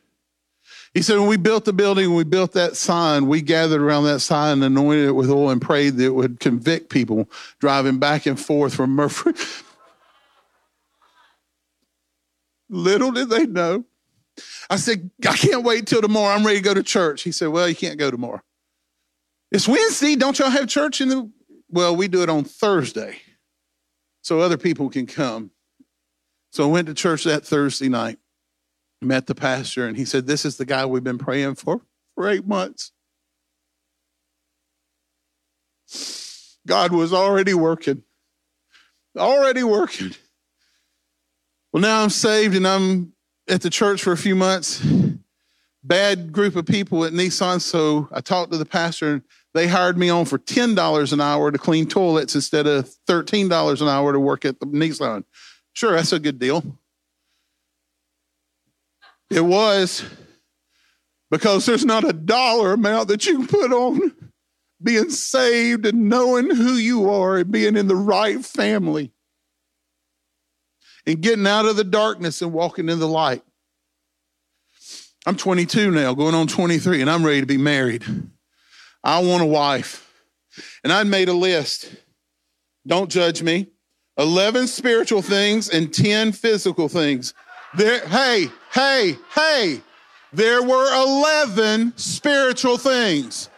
He 0.96 1.04
said, 1.04 1.20
When 1.20 1.28
we 1.28 1.38
built 1.38 1.66
the 1.66 1.74
building, 1.74 2.16
we 2.16 2.24
built 2.24 2.54
that 2.54 2.76
sign, 2.76 3.28
we 3.28 3.44
gathered 3.44 3.80
around 3.80 4.06
that 4.06 4.22
sign 4.22 4.54
and 4.54 4.64
anointed 4.64 5.10
it 5.10 5.12
with 5.12 5.30
oil 5.30 5.52
and 5.52 5.62
prayed 5.62 5.98
that 5.98 6.06
it 6.06 6.16
would 6.16 6.40
convict 6.40 6.90
people 6.90 7.30
driving 7.60 8.00
back 8.00 8.26
and 8.26 8.40
forth 8.40 8.74
from 8.74 8.98
Murfree. 8.98 9.66
Little 12.70 13.12
did 13.12 13.30
they 13.30 13.46
know. 13.46 13.86
I 14.70 14.76
said, 14.76 15.10
I 15.28 15.36
can't 15.36 15.64
wait 15.64 15.88
till 15.88 16.02
tomorrow. 16.02 16.36
I'm 16.36 16.46
ready 16.46 16.60
to 16.60 16.64
go 16.64 16.74
to 16.74 16.84
church. 16.84 17.24
He 17.24 17.32
said, 17.32 17.48
Well, 17.48 17.68
you 17.68 17.76
can't 17.76 17.98
go 17.98 18.12
tomorrow. 18.12 18.42
It's 19.52 19.68
Wednesday. 19.68 20.16
Don't 20.16 20.38
y'all 20.38 20.50
have 20.50 20.68
church 20.68 21.02
in 21.02 21.10
the. 21.10 21.32
Well, 21.70 21.96
we 21.96 22.08
do 22.08 22.24
it 22.24 22.30
on 22.30 22.44
Thursday 22.44 23.20
so 24.22 24.40
other 24.40 24.58
people 24.58 24.90
can 24.90 25.06
come. 25.06 25.52
So 26.52 26.68
I 26.68 26.72
went 26.72 26.88
to 26.88 26.94
church 26.94 27.24
that 27.26 27.46
Thursday 27.46 27.90
night, 27.90 28.20
met 29.02 29.28
the 29.28 29.36
pastor, 29.36 29.88
and 29.88 29.98
he 29.98 30.06
said, 30.06 30.28
This 30.28 30.46
is 30.46 30.58
the 30.58 30.66
guy 30.66 30.86
we've 30.86 31.04
been 31.04 31.18
praying 31.18 31.56
for 31.56 31.82
for 32.16 32.28
eight 32.30 32.46
months. 32.46 32.92
God 36.68 36.92
was 36.92 37.14
already 37.14 37.54
working, 37.54 38.04
already 39.18 39.64
working. 39.64 40.14
Well, 41.74 41.82
now 41.82 42.02
I'm 42.02 42.10
saved 42.10 42.56
and 42.56 42.68
I'm 42.68 43.14
at 43.50 43.62
the 43.62 43.70
church 43.70 44.02
for 44.02 44.14
a 44.14 44.18
few 44.18 44.36
months. 44.36 44.86
Bad 45.84 46.32
group 46.32 46.56
of 46.56 46.66
people 46.66 47.06
at 47.06 47.14
Nissan. 47.14 47.62
So 47.62 48.08
I 48.12 48.22
talked 48.22 48.52
to 48.52 48.58
the 48.58 48.66
pastor 48.66 49.14
and 49.14 49.22
they 49.54 49.68
hired 49.68 49.98
me 49.98 50.10
on 50.10 50.26
for 50.26 50.38
$10 50.38 51.14
an 51.14 51.22
hour 51.22 51.52
to 51.52 51.58
clean 51.58 51.88
toilets 51.88 52.36
instead 52.36 52.68
of 52.68 52.90
$13 53.08 53.82
an 53.82 53.88
hour 53.88 54.14
to 54.14 54.20
work 54.20 54.46
at 54.46 54.60
the 54.60 54.66
Nissan. 54.66 55.24
Sure, 55.74 55.92
that's 55.92 56.14
a 56.14 56.20
good 56.20 56.40
deal. 56.40 56.64
It 59.30 59.44
was 59.44 60.04
because 61.30 61.66
there's 61.66 61.86
not 61.86 62.08
a 62.08 62.14
dollar 62.14 62.74
amount 62.74 63.10
that 63.10 63.26
you 63.26 63.38
can 63.38 63.48
put 63.48 63.74
on 63.74 64.14
being 64.82 65.10
saved 65.10 65.86
and 65.86 66.08
knowing 66.08 66.50
who 66.50 66.74
you 66.74 67.10
are 67.10 67.38
and 67.38 67.52
being 67.52 67.76
in 67.76 67.88
the 67.88 67.96
right 67.96 68.44
family 68.46 69.12
and 71.08 71.22
getting 71.22 71.48
out 71.48 71.66
of 71.66 71.78
the 71.78 71.86
darkness 71.86 72.42
and 72.42 72.52
walking 72.52 72.90
in 72.90 73.00
the 73.00 73.08
light. 73.08 73.42
I'm 75.26 75.38
22 75.38 75.90
now, 75.90 76.14
going 76.14 76.36
on 76.36 76.48
23, 76.48 77.02
and 77.02 77.10
I'm 77.10 77.26
ready 77.26 77.40
to 77.40 77.48
be 77.48 77.58
married. 77.58 78.04
I 79.04 79.20
want 79.20 79.42
a 79.42 79.46
wife. 79.46 80.04
And 80.84 80.92
I 80.92 81.04
made 81.04 81.30
a 81.30 81.34
list. 81.34 81.96
Don't 82.86 83.10
judge 83.10 83.42
me. 83.42 83.68
11 84.18 84.68
spiritual 84.68 85.22
things 85.22 85.70
and 85.70 85.94
10 85.94 86.34
physical 86.34 86.90
things. 86.90 87.34
There, 87.76 88.06
hey, 88.08 88.48
hey, 88.74 89.16
hey, 89.34 89.82
there 90.34 90.62
were 90.64 91.04
11 91.04 91.94
spiritual 91.96 92.78
things. 92.78 93.50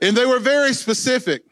And 0.00 0.16
they 0.16 0.24
were 0.24 0.38
very 0.38 0.72
specific. 0.72 1.42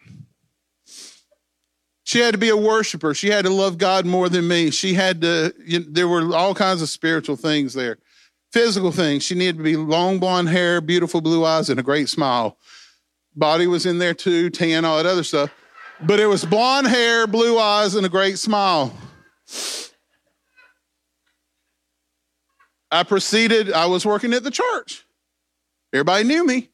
She 2.07 2.21
had 2.21 2.35
to 2.35 2.39
be 2.39 2.51
a 2.51 2.57
worshiper. 2.57 3.15
She 3.15 3.31
had 3.31 3.47
to 3.47 3.51
love 3.51 3.79
God 3.79 4.07
more 4.07 4.29
than 4.29 4.47
me. 4.47 4.71
She 4.71 4.95
had 4.95 5.21
to, 5.23 5.53
you 5.59 5.81
know, 5.81 5.87
there 5.89 6.07
were 6.07 6.37
all 6.37 6.55
kinds 6.55 6.81
of 6.81 6.89
spiritual 6.89 7.35
things 7.35 7.75
there. 7.75 7.99
Physical 8.53 8.93
things. 8.93 9.25
She 9.25 9.35
needed 9.35 9.57
to 9.57 9.65
be 9.65 9.77
long 9.77 10.21
blonde 10.21 10.49
hair, 10.49 10.81
beautiful 10.81 11.21
blue 11.21 11.45
eyes, 11.45 11.69
and 11.69 11.81
a 11.81 11.83
great 11.83 12.09
smile. 12.09 12.59
Body 13.35 13.67
was 13.67 13.87
in 13.87 13.99
there 13.99 14.15
too, 14.15 14.51
tan, 14.51 14.85
all 14.85 14.99
that 14.99 15.07
other 15.07 15.25
stuff. 15.25 15.51
But 16.01 16.21
it 16.21 16.27
was 16.27 16.45
blonde 16.45 16.87
hair, 16.87 17.27
blue 17.27 17.59
eyes, 17.59 17.97
and 17.97 18.07
a 18.07 18.09
great 18.09 18.39
smile. 18.39 18.97
I 22.93 23.03
proceeded, 23.03 23.73
I 23.73 23.87
was 23.87 24.07
working 24.07 24.33
at 24.33 24.45
the 24.45 24.53
church. 24.53 25.05
Everybody 25.93 26.23
knew 26.23 26.47
me. 26.47 26.71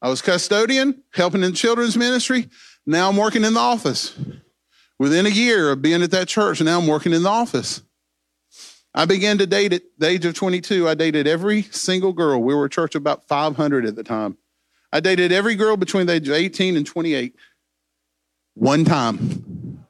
I 0.00 0.08
was 0.08 0.22
custodian, 0.22 1.02
helping 1.12 1.42
in 1.42 1.54
children's 1.54 1.96
ministry. 1.96 2.48
Now 2.88 3.10
I'm 3.10 3.18
working 3.18 3.44
in 3.44 3.52
the 3.52 3.60
office. 3.60 4.18
Within 4.98 5.26
a 5.26 5.28
year 5.28 5.70
of 5.70 5.82
being 5.82 6.02
at 6.02 6.10
that 6.12 6.26
church, 6.26 6.62
now 6.62 6.80
I'm 6.80 6.86
working 6.86 7.12
in 7.12 7.22
the 7.22 7.28
office. 7.28 7.82
I 8.94 9.04
began 9.04 9.36
to 9.38 9.46
date 9.46 9.74
at 9.74 9.82
the 9.98 10.08
age 10.08 10.24
of 10.24 10.32
22. 10.32 10.88
I 10.88 10.94
dated 10.94 11.26
every 11.26 11.62
single 11.64 12.14
girl. 12.14 12.42
We 12.42 12.54
were 12.54 12.64
a 12.64 12.70
church 12.70 12.94
of 12.94 13.02
about 13.02 13.28
500 13.28 13.84
at 13.84 13.94
the 13.94 14.02
time. 14.02 14.38
I 14.90 15.00
dated 15.00 15.32
every 15.32 15.54
girl 15.54 15.76
between 15.76 16.06
the 16.06 16.14
age 16.14 16.28
of 16.28 16.34
18 16.34 16.78
and 16.78 16.86
28 16.86 17.34
one 18.54 18.86
time. 18.86 19.84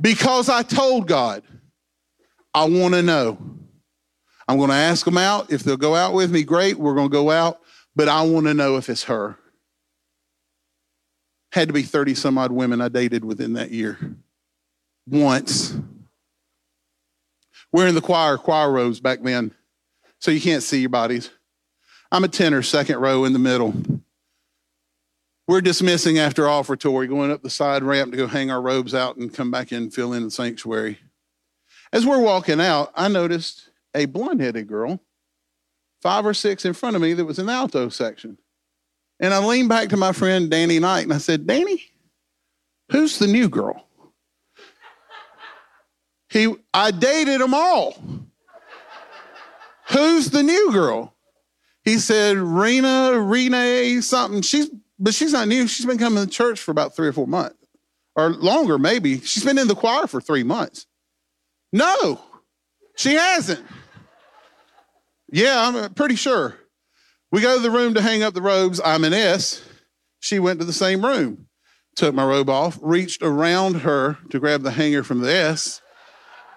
Because 0.00 0.48
I 0.48 0.62
told 0.62 1.06
God, 1.06 1.42
I 2.54 2.64
want 2.64 2.94
to 2.94 3.02
know. 3.02 3.36
I'm 4.48 4.56
going 4.56 4.70
to 4.70 4.76
ask 4.76 5.04
them 5.04 5.18
out. 5.18 5.52
If 5.52 5.62
they'll 5.62 5.76
go 5.76 5.94
out 5.94 6.14
with 6.14 6.30
me, 6.30 6.42
great. 6.42 6.78
We're 6.78 6.94
going 6.94 7.10
to 7.10 7.12
go 7.12 7.30
out. 7.30 7.60
But 7.94 8.08
I 8.08 8.22
want 8.22 8.46
to 8.46 8.54
know 8.54 8.78
if 8.78 8.88
it's 8.88 9.04
her. 9.04 9.36
Had 11.52 11.68
to 11.68 11.74
be 11.74 11.82
30 11.82 12.14
some 12.14 12.38
odd 12.38 12.50
women 12.50 12.80
I 12.80 12.88
dated 12.88 13.24
within 13.24 13.52
that 13.54 13.70
year. 13.70 13.98
Once. 15.06 15.76
We're 17.72 17.86
in 17.86 17.94
the 17.94 18.00
choir, 18.00 18.36
choir 18.36 18.70
rows 18.70 19.00
back 19.00 19.22
then, 19.22 19.54
so 20.18 20.30
you 20.30 20.40
can't 20.40 20.62
see 20.62 20.80
your 20.80 20.90
bodies. 20.90 21.30
I'm 22.10 22.24
a 22.24 22.28
tenor, 22.28 22.62
second 22.62 22.98
row 22.98 23.24
in 23.24 23.32
the 23.32 23.38
middle. 23.38 23.74
We're 25.48 25.62
dismissing 25.62 26.18
after 26.18 26.44
offertory, 26.44 27.08
going 27.08 27.30
up 27.30 27.42
the 27.42 27.50
side 27.50 27.82
ramp 27.82 28.12
to 28.12 28.16
go 28.16 28.26
hang 28.26 28.50
our 28.50 28.60
robes 28.60 28.94
out 28.94 29.16
and 29.16 29.32
come 29.32 29.50
back 29.50 29.72
in 29.72 29.84
and 29.84 29.94
fill 29.94 30.12
in 30.12 30.24
the 30.24 30.30
sanctuary. 30.30 30.98
As 31.92 32.06
we're 32.06 32.20
walking 32.20 32.60
out, 32.60 32.92
I 32.94 33.08
noticed 33.08 33.70
a 33.94 34.06
blonde 34.06 34.40
headed 34.40 34.66
girl, 34.66 35.02
five 36.00 36.24
or 36.24 36.34
six 36.34 36.64
in 36.64 36.72
front 36.72 36.96
of 36.96 37.02
me, 37.02 37.12
that 37.14 37.24
was 37.24 37.38
in 37.38 37.46
the 37.46 37.52
alto 37.52 37.88
section. 37.88 38.38
And 39.22 39.32
I 39.32 39.38
leaned 39.38 39.68
back 39.68 39.88
to 39.90 39.96
my 39.96 40.12
friend 40.12 40.50
Danny 40.50 40.80
Knight 40.80 41.04
and 41.04 41.12
I 41.12 41.18
said, 41.18 41.46
Danny, 41.46 41.82
who's 42.90 43.18
the 43.18 43.28
new 43.28 43.48
girl? 43.48 43.86
He, 46.28 46.54
I 46.74 46.90
dated 46.90 47.40
them 47.40 47.54
all. 47.54 47.94
Who's 49.90 50.30
the 50.30 50.42
new 50.42 50.72
girl? 50.72 51.14
He 51.84 51.98
said, 51.98 52.36
Rena, 52.36 53.18
Renee, 53.20 54.00
something. 54.00 54.42
She's, 54.42 54.68
but 54.98 55.14
she's 55.14 55.32
not 55.32 55.46
new. 55.46 55.68
She's 55.68 55.86
been 55.86 55.98
coming 55.98 56.24
to 56.24 56.30
church 56.30 56.60
for 56.60 56.72
about 56.72 56.96
three 56.96 57.08
or 57.08 57.12
four 57.12 57.26
months 57.26 57.56
or 58.16 58.30
longer, 58.30 58.78
maybe. 58.78 59.20
She's 59.20 59.44
been 59.44 59.58
in 59.58 59.68
the 59.68 59.74
choir 59.74 60.06
for 60.06 60.20
three 60.20 60.42
months. 60.42 60.86
No, 61.72 62.20
she 62.96 63.14
hasn't. 63.14 63.64
Yeah, 65.30 65.66
I'm 65.66 65.76
uh, 65.76 65.88
pretty 65.90 66.16
sure. 66.16 66.56
We 67.32 67.40
go 67.40 67.56
to 67.56 67.62
the 67.62 67.70
room 67.70 67.94
to 67.94 68.02
hang 68.02 68.22
up 68.22 68.34
the 68.34 68.42
robes. 68.42 68.78
I'm 68.84 69.04
an 69.04 69.14
S. 69.14 69.62
She 70.20 70.38
went 70.38 70.60
to 70.60 70.66
the 70.66 70.72
same 70.72 71.02
room, 71.02 71.46
took 71.96 72.14
my 72.14 72.26
robe 72.26 72.50
off, 72.50 72.78
reached 72.82 73.22
around 73.22 73.76
her 73.80 74.18
to 74.28 74.38
grab 74.38 74.62
the 74.62 74.70
hanger 74.70 75.02
from 75.02 75.20
the 75.20 75.32
S. 75.32 75.80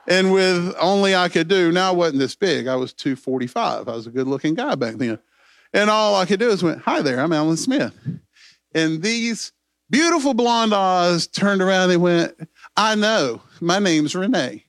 And 0.05 0.33
with 0.33 0.75
only 0.79 1.15
I 1.15 1.29
could 1.29 1.47
do, 1.47 1.71
now 1.71 1.89
I 1.91 1.95
wasn't 1.95 2.19
this 2.19 2.35
big. 2.35 2.67
I 2.67 2.75
was 2.75 2.91
245. 2.91 3.87
I 3.87 3.91
was 3.91 4.05
a 4.05 4.11
good 4.11 4.27
looking 4.27 4.53
guy 4.53 4.75
back 4.75 4.95
then. 4.95 5.17
And 5.73 5.89
all 5.89 6.13
I 6.13 6.25
could 6.25 6.41
do 6.41 6.49
is 6.49 6.61
went, 6.61 6.81
Hi 6.81 7.01
there, 7.01 7.21
I'm 7.21 7.31
Alan 7.31 7.55
Smith. 7.55 7.97
And 8.73 9.01
these 9.01 9.53
beautiful 9.89 10.33
blonde 10.33 10.73
eyes 10.73 11.25
turned 11.25 11.61
around 11.61 11.91
and 11.91 12.01
went, 12.01 12.35
I 12.75 12.95
know, 12.95 13.41
my 13.61 13.79
name's 13.79 14.13
Renee. 14.13 14.65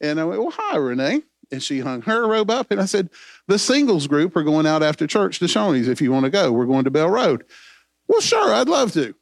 And 0.00 0.18
I 0.18 0.24
went, 0.24 0.40
Well, 0.40 0.54
hi, 0.56 0.78
Renee. 0.78 1.22
And 1.52 1.62
she 1.62 1.80
hung 1.80 2.00
her 2.02 2.26
robe 2.26 2.50
up. 2.50 2.70
And 2.70 2.80
I 2.80 2.86
said, 2.86 3.10
The 3.50 3.58
singles 3.58 4.06
group 4.06 4.36
are 4.36 4.44
going 4.44 4.64
out 4.64 4.80
after 4.80 5.08
church 5.08 5.40
to 5.40 5.46
Shoney's 5.46 5.88
if 5.88 6.00
you 6.00 6.12
want 6.12 6.22
to 6.22 6.30
go. 6.30 6.52
We're 6.52 6.66
going 6.66 6.84
to 6.84 6.90
Bell 6.92 7.10
Road. 7.10 7.42
Well, 8.06 8.20
sure, 8.20 8.54
I'd 8.54 8.68
love 8.68 8.92
to. 8.92 9.12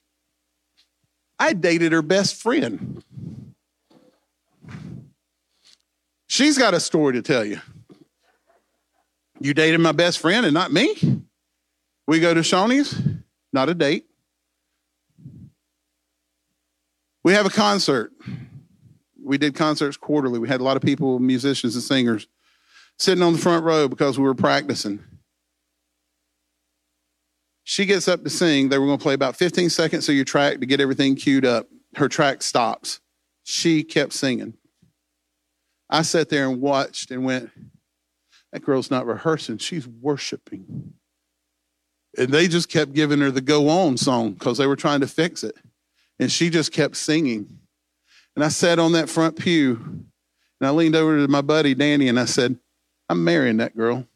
I 1.38 1.54
dated 1.54 1.92
her 1.92 2.02
best 2.02 2.34
friend. 2.36 3.02
She's 6.26 6.58
got 6.58 6.74
a 6.74 6.80
story 6.80 7.14
to 7.14 7.22
tell 7.22 7.42
you. 7.42 7.58
You 9.40 9.54
dated 9.54 9.80
my 9.80 9.92
best 9.92 10.18
friend 10.18 10.44
and 10.44 10.52
not 10.52 10.72
me? 10.72 11.22
We 12.06 12.20
go 12.20 12.34
to 12.34 12.40
Shoney's, 12.40 13.00
not 13.50 13.70
a 13.70 13.74
date. 13.74 14.08
We 17.24 17.32
have 17.32 17.46
a 17.46 17.50
concert. 17.50 18.12
We 19.24 19.38
did 19.38 19.54
concerts 19.54 19.96
quarterly. 19.96 20.38
We 20.38 20.48
had 20.48 20.60
a 20.60 20.64
lot 20.64 20.76
of 20.76 20.82
people, 20.82 21.18
musicians 21.18 21.76
and 21.76 21.82
singers, 21.82 22.28
sitting 22.98 23.22
on 23.22 23.32
the 23.32 23.38
front 23.38 23.64
row 23.64 23.88
because 23.88 24.18
we 24.18 24.24
were 24.24 24.34
practicing. 24.34 25.02
She 27.64 27.84
gets 27.84 28.08
up 28.08 28.24
to 28.24 28.30
sing. 28.30 28.68
They 28.68 28.78
were 28.78 28.86
going 28.86 28.98
to 28.98 29.02
play 29.02 29.14
about 29.14 29.36
15 29.36 29.70
seconds 29.70 30.08
of 30.08 30.14
your 30.14 30.24
track 30.24 30.60
to 30.60 30.66
get 30.66 30.80
everything 30.80 31.16
queued 31.16 31.44
up. 31.44 31.66
Her 31.96 32.08
track 32.08 32.42
stops. 32.42 33.00
She 33.44 33.84
kept 33.84 34.12
singing. 34.12 34.54
I 35.90 36.02
sat 36.02 36.28
there 36.28 36.48
and 36.48 36.60
watched 36.60 37.10
and 37.10 37.24
went, 37.24 37.50
that 38.52 38.64
girl's 38.64 38.90
not 38.90 39.06
rehearsing, 39.06 39.58
she's 39.58 39.86
worshiping. 39.86 40.94
And 42.16 42.32
they 42.32 42.48
just 42.48 42.68
kept 42.68 42.94
giving 42.94 43.20
her 43.20 43.30
the 43.30 43.40
go 43.40 43.68
on 43.68 43.96
song 43.96 44.32
because 44.32 44.58
they 44.58 44.66
were 44.66 44.76
trying 44.76 45.00
to 45.00 45.06
fix 45.06 45.44
it. 45.44 45.56
And 46.18 46.32
she 46.32 46.50
just 46.50 46.72
kept 46.72 46.96
singing. 46.96 47.58
And 48.34 48.44
I 48.44 48.48
sat 48.48 48.78
on 48.78 48.92
that 48.92 49.08
front 49.08 49.38
pew 49.38 49.78
and 50.60 50.66
I 50.66 50.70
leaned 50.70 50.96
over 50.96 51.18
to 51.18 51.28
my 51.28 51.42
buddy 51.42 51.74
Danny 51.74 52.08
and 52.08 52.18
I 52.18 52.24
said, 52.24 52.58
I'm 53.08 53.24
marrying 53.24 53.58
that 53.58 53.76
girl. 53.76 54.06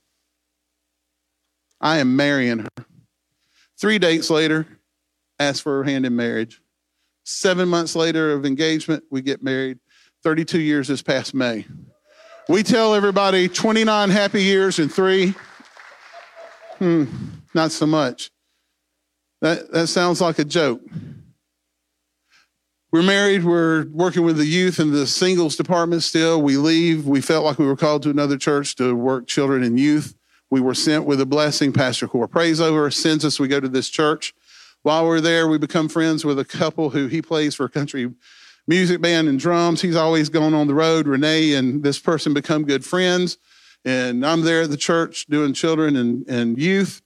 I 1.81 1.99
am 1.99 2.15
marrying 2.15 2.61
her. 2.61 2.85
Three 3.79 3.99
dates 3.99 4.31
later, 4.31 4.67
asked 5.39 5.63
for 5.63 5.79
her 5.79 5.85
hand 5.85 6.07
in 6.07 6.15
marriage. 6.15 6.61
Seven 7.25 7.69
months 7.69 7.97
later 7.97 8.33
of 8.33 8.45
engagement, 8.45 9.05
we 9.11 9.23
get 9.23 9.43
married. 9.43 9.79
32 10.23 10.61
years 10.61 10.89
this 10.89 11.03
past 11.03 11.35
May. 11.35 11.67
We 12.49 12.63
tell 12.63 12.95
everybody 12.95 13.49
29 13.49 14.11
happy 14.11 14.43
years 14.43 14.79
and 14.79 14.93
three. 14.93 15.35
Hmm, 16.79 17.05
not 17.55 17.73
so 17.73 17.87
much. 17.87 18.31
That, 19.41 19.73
that 19.73 19.89
sounds 19.89 20.21
like 20.21 20.39
a 20.39 20.45
joke. 20.45 20.81
We're 22.93 23.03
married. 23.03 23.45
We're 23.45 23.87
working 23.87 24.23
with 24.23 24.37
the 24.37 24.45
youth 24.45 24.79
and 24.79 24.93
the 24.93 25.07
singles 25.07 25.57
department 25.57 26.03
still. 26.03 26.43
We 26.43 26.59
leave. 26.59 27.07
We 27.07 27.23
felt 27.23 27.43
like 27.43 27.59
we 27.59 27.65
were 27.65 27.75
called 27.75 28.03
to 28.03 28.11
another 28.11 28.37
church 28.37 28.77
to 28.77 28.95
work 28.95 29.27
children 29.27 29.63
and 29.63 29.81
youth. 29.81 30.15
We 30.51 30.61
were 30.61 30.75
sent 30.75 31.07
with 31.07 31.19
a 31.19 31.25
blessing. 31.25 31.73
Pastor 31.73 32.07
Core 32.07 32.29
prays 32.29 32.61
over 32.61 32.85
us, 32.87 32.97
sends 32.97 33.25
us. 33.25 33.41
We 33.41 33.49
go 33.49 33.61
to 33.61 33.69
this 33.69 33.89
church. 33.89 34.35
While 34.83 35.07
we're 35.07 35.23
there, 35.23 35.49
we 35.49 35.57
become 35.57 35.89
friends 35.89 36.23
with 36.23 36.39
a 36.39 36.45
couple 36.45 36.91
who 36.91 37.07
he 37.07 37.23
plays 37.23 37.55
for 37.55 37.65
a 37.65 37.71
country 37.71 38.13
music 38.69 39.01
band 39.01 39.27
and 39.27 39.41
drums. 39.41 39.81
He's 39.81 39.97
always 39.97 40.29
going 40.29 40.53
on 40.53 40.67
the 40.67 40.75
road. 40.75 41.07
Renee 41.07 41.55
and 41.55 41.83
this 41.83 41.99
person 41.99 42.35
become 42.35 42.65
good 42.65 42.85
friends. 42.85 43.39
And 43.87 44.25
I'm 44.25 44.43
there 44.43 44.63
at 44.63 44.71
the 44.71 44.77
church 44.77 45.25
doing 45.27 45.55
children 45.55 45.97
and, 45.97 46.29
and 46.29 46.59
youth. 46.59 47.01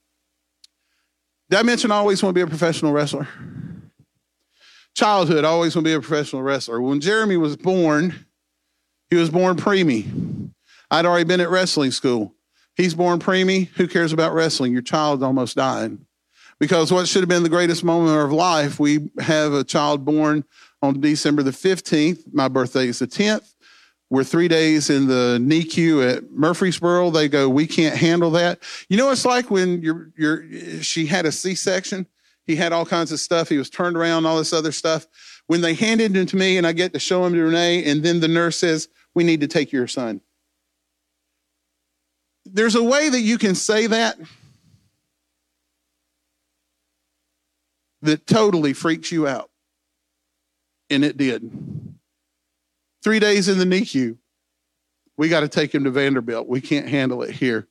Did 1.48 1.60
I 1.60 1.62
mention 1.62 1.92
I 1.92 1.98
always 1.98 2.24
want 2.24 2.34
to 2.34 2.38
be 2.38 2.42
a 2.42 2.48
professional 2.48 2.92
wrestler? 2.92 3.28
Childhood, 4.96 5.44
I 5.44 5.48
always 5.48 5.76
want 5.76 5.84
to 5.84 5.90
be 5.90 5.92
a 5.94 6.00
professional 6.00 6.40
wrestler. 6.40 6.80
When 6.80 7.02
Jeremy 7.02 7.36
was 7.36 7.54
born, 7.54 8.24
he 9.10 9.16
was 9.16 9.28
born 9.28 9.58
preemie. 9.58 10.50
I'd 10.90 11.04
already 11.04 11.24
been 11.24 11.42
at 11.42 11.50
wrestling 11.50 11.90
school. 11.90 12.34
He's 12.76 12.94
born 12.94 13.18
preemie. 13.18 13.68
Who 13.76 13.88
cares 13.88 14.14
about 14.14 14.32
wrestling? 14.32 14.72
Your 14.72 14.80
child 14.80 15.22
almost 15.22 15.54
died. 15.54 15.98
Because 16.58 16.90
what 16.90 17.06
should 17.08 17.20
have 17.20 17.28
been 17.28 17.42
the 17.42 17.50
greatest 17.50 17.84
moment 17.84 18.18
of 18.18 18.32
life, 18.32 18.80
we 18.80 19.10
have 19.18 19.52
a 19.52 19.64
child 19.64 20.06
born 20.06 20.44
on 20.80 20.98
December 20.98 21.42
the 21.42 21.50
15th. 21.50 22.32
My 22.32 22.48
birthday 22.48 22.88
is 22.88 23.00
the 23.00 23.06
10th. 23.06 23.52
We're 24.08 24.24
three 24.24 24.48
days 24.48 24.88
in 24.88 25.08
the 25.08 25.38
NICU 25.42 26.10
at 26.10 26.30
Murfreesboro. 26.30 27.10
They 27.10 27.28
go, 27.28 27.50
we 27.50 27.66
can't 27.66 27.96
handle 27.96 28.30
that. 28.30 28.62
You 28.88 28.96
know, 28.96 29.10
it's 29.10 29.26
like 29.26 29.50
when 29.50 29.82
you're, 29.82 30.10
you're, 30.16 30.82
she 30.82 31.04
had 31.04 31.26
a 31.26 31.32
C-section. 31.32 32.06
He 32.46 32.56
had 32.56 32.72
all 32.72 32.86
kinds 32.86 33.10
of 33.12 33.20
stuff. 33.20 33.48
He 33.48 33.58
was 33.58 33.68
turned 33.68 33.96
around, 33.96 34.24
all 34.24 34.38
this 34.38 34.52
other 34.52 34.72
stuff. 34.72 35.06
When 35.48 35.60
they 35.60 35.74
handed 35.74 36.16
him 36.16 36.26
to 36.26 36.36
me 36.36 36.58
and 36.58 36.66
I 36.66 36.72
get 36.72 36.92
to 36.92 36.98
show 36.98 37.24
him 37.24 37.32
to 37.34 37.42
Renee, 37.42 37.84
and 37.90 38.02
then 38.02 38.20
the 38.20 38.28
nurse 38.28 38.56
says, 38.56 38.88
we 39.14 39.24
need 39.24 39.40
to 39.40 39.48
take 39.48 39.72
your 39.72 39.86
son. 39.86 40.20
There's 42.44 42.76
a 42.76 42.82
way 42.82 43.08
that 43.08 43.20
you 43.20 43.38
can 43.38 43.54
say 43.54 43.88
that 43.88 44.18
that 48.02 48.26
totally 48.26 48.72
freaks 48.72 49.10
you 49.10 49.26
out. 49.26 49.50
And 50.88 51.04
it 51.04 51.16
did. 51.16 51.50
Three 53.02 53.18
days 53.18 53.48
in 53.48 53.58
the 53.58 53.64
NICU. 53.64 54.16
We 55.16 55.28
got 55.28 55.40
to 55.40 55.48
take 55.48 55.74
him 55.74 55.84
to 55.84 55.90
Vanderbilt. 55.90 56.46
We 56.46 56.60
can't 56.60 56.88
handle 56.88 57.22
it 57.22 57.30
here. 57.32 57.66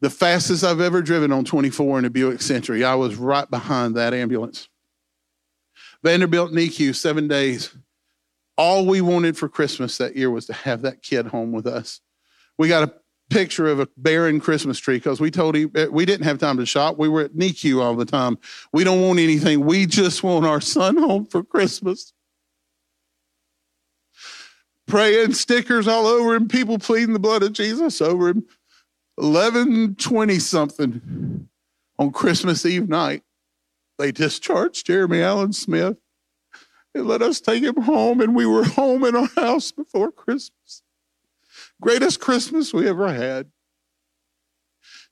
The 0.00 0.10
fastest 0.10 0.62
I've 0.62 0.80
ever 0.80 1.00
driven 1.00 1.32
on 1.32 1.44
24 1.44 2.00
in 2.00 2.04
a 2.04 2.10
Buick 2.10 2.42
Century. 2.42 2.84
I 2.84 2.94
was 2.94 3.16
right 3.16 3.48
behind 3.50 3.94
that 3.96 4.12
ambulance. 4.12 4.68
Vanderbilt 6.02 6.52
NICU, 6.52 6.94
seven 6.94 7.28
days. 7.28 7.74
All 8.58 8.86
we 8.86 9.00
wanted 9.00 9.36
for 9.36 9.48
Christmas 9.48 9.98
that 9.98 10.16
year 10.16 10.30
was 10.30 10.46
to 10.46 10.52
have 10.52 10.82
that 10.82 11.02
kid 11.02 11.26
home 11.26 11.52
with 11.52 11.66
us. 11.66 12.00
We 12.58 12.68
got 12.68 12.88
a 12.88 12.94
picture 13.28 13.66
of 13.66 13.80
a 13.80 13.88
barren 13.96 14.40
Christmas 14.40 14.78
tree 14.78 14.96
because 14.96 15.20
we 15.20 15.30
told 15.30 15.56
him 15.56 15.72
we 15.90 16.04
didn't 16.04 16.24
have 16.26 16.38
time 16.38 16.58
to 16.58 16.66
shop. 16.66 16.96
We 16.98 17.08
were 17.08 17.22
at 17.22 17.34
NICU 17.34 17.82
all 17.82 17.96
the 17.96 18.04
time. 18.04 18.38
We 18.72 18.84
don't 18.84 19.02
want 19.02 19.18
anything. 19.18 19.64
We 19.64 19.86
just 19.86 20.22
want 20.22 20.46
our 20.46 20.60
son 20.60 20.96
home 20.96 21.26
for 21.26 21.42
Christmas. 21.42 22.12
Praying 24.86 25.34
stickers 25.34 25.88
all 25.88 26.06
over 26.06 26.34
him, 26.34 26.46
people 26.46 26.78
pleading 26.78 27.12
the 27.12 27.18
blood 27.18 27.42
of 27.42 27.52
Jesus 27.52 28.00
over 28.00 28.28
him. 28.28 28.46
1120 29.16 30.38
something 30.38 31.48
on 31.98 32.12
Christmas 32.12 32.64
Eve 32.66 32.88
night, 32.88 33.22
they 33.98 34.12
discharged 34.12 34.86
Jeremy 34.86 35.22
Allen 35.22 35.52
Smith 35.52 35.96
and 36.94 37.06
let 37.06 37.22
us 37.22 37.40
take 37.40 37.62
him 37.62 37.82
home, 37.82 38.20
and 38.20 38.34
we 38.34 38.46
were 38.46 38.64
home 38.64 39.04
in 39.04 39.16
our 39.16 39.28
house 39.36 39.72
before 39.72 40.10
Christmas. 40.10 40.82
Greatest 41.80 42.20
Christmas 42.20 42.72
we 42.72 42.88
ever 42.88 43.12
had. 43.12 43.50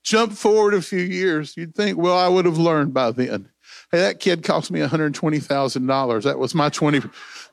Jump 0.02 0.32
forward 0.32 0.74
a 0.74 0.82
few 0.82 1.00
years, 1.00 1.56
you'd 1.56 1.74
think, 1.74 1.96
well, 1.96 2.18
I 2.18 2.28
would 2.28 2.44
have 2.44 2.58
learned 2.58 2.92
by 2.92 3.10
then. 3.10 3.48
Hey, 3.90 3.98
that 3.98 4.20
kid 4.20 4.42
cost 4.42 4.70
me 4.70 4.80
$120,000. 4.80 6.22
That 6.24 6.38
was 6.38 6.54
my 6.54 6.68
20, 6.68 7.00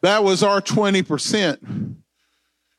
that 0.01 0.23
was 0.23 0.43
our 0.43 0.61
20%. 0.61 1.95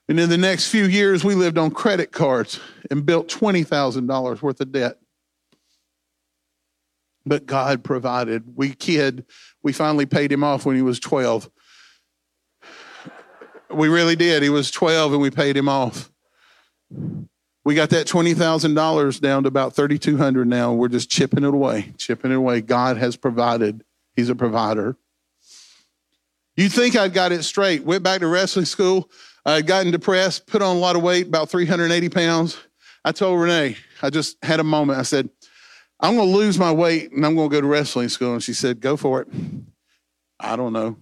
And 0.08 0.20
in 0.20 0.28
the 0.28 0.36
next 0.36 0.68
few 0.68 0.84
years, 0.84 1.24
we 1.24 1.34
lived 1.34 1.56
on 1.56 1.70
credit 1.70 2.12
cards 2.12 2.60
and 2.92 3.06
built 3.06 3.28
$20,000 3.28 4.42
worth 4.42 4.60
of 4.60 4.70
debt. 4.70 4.98
But 7.24 7.46
God 7.46 7.82
provided. 7.82 8.54
We 8.54 8.74
kid, 8.74 9.24
we 9.62 9.72
finally 9.72 10.04
paid 10.04 10.30
him 10.30 10.44
off 10.44 10.66
when 10.66 10.76
he 10.76 10.82
was 10.82 11.00
12. 11.00 11.50
We 13.70 13.88
really 13.88 14.14
did. 14.14 14.42
He 14.42 14.50
was 14.50 14.70
12 14.70 15.14
and 15.14 15.22
we 15.22 15.30
paid 15.30 15.56
him 15.56 15.70
off. 15.70 16.12
We 17.64 17.74
got 17.74 17.88
that 17.90 18.06
$20,000 18.06 19.20
down 19.20 19.44
to 19.44 19.48
about 19.48 19.74
3200 19.74 20.46
now. 20.46 20.74
We're 20.74 20.88
just 20.88 21.10
chipping 21.10 21.44
it 21.44 21.54
away, 21.54 21.94
chipping 21.96 22.30
it 22.30 22.36
away. 22.36 22.60
God 22.60 22.98
has 22.98 23.16
provided. 23.16 23.84
He's 24.14 24.28
a 24.28 24.34
provider. 24.34 24.98
You'd 26.56 26.72
think 26.72 26.94
I'd 26.94 27.14
got 27.14 27.32
it 27.32 27.44
straight. 27.44 27.84
Went 27.84 28.02
back 28.02 28.20
to 28.20 28.26
wrestling 28.26 28.66
school. 28.66 29.10
I'd 29.46 29.66
gotten 29.66 29.92
depressed, 29.92 30.46
put 30.46 30.60
on 30.60 30.76
a 30.76 30.78
lot 30.78 30.94
of 30.94 31.02
weight, 31.02 31.28
about 31.28 31.48
380 31.48 32.10
pounds. 32.10 32.58
I 33.04 33.12
told 33.12 33.40
Renee, 33.40 33.76
I 34.00 34.10
just 34.10 34.42
had 34.44 34.60
a 34.60 34.64
moment. 34.64 34.98
I 34.98 35.02
said, 35.02 35.28
I'm 36.00 36.16
going 36.16 36.30
to 36.30 36.36
lose 36.36 36.58
my 36.58 36.72
weight 36.72 37.12
and 37.12 37.24
I'm 37.24 37.34
going 37.34 37.48
to 37.48 37.56
go 37.56 37.60
to 37.60 37.66
wrestling 37.66 38.08
school. 38.08 38.32
And 38.32 38.42
she 38.42 38.52
said, 38.52 38.80
Go 38.80 38.96
for 38.96 39.22
it. 39.22 39.28
I 40.38 40.56
don't 40.56 40.72
know. 40.72 40.96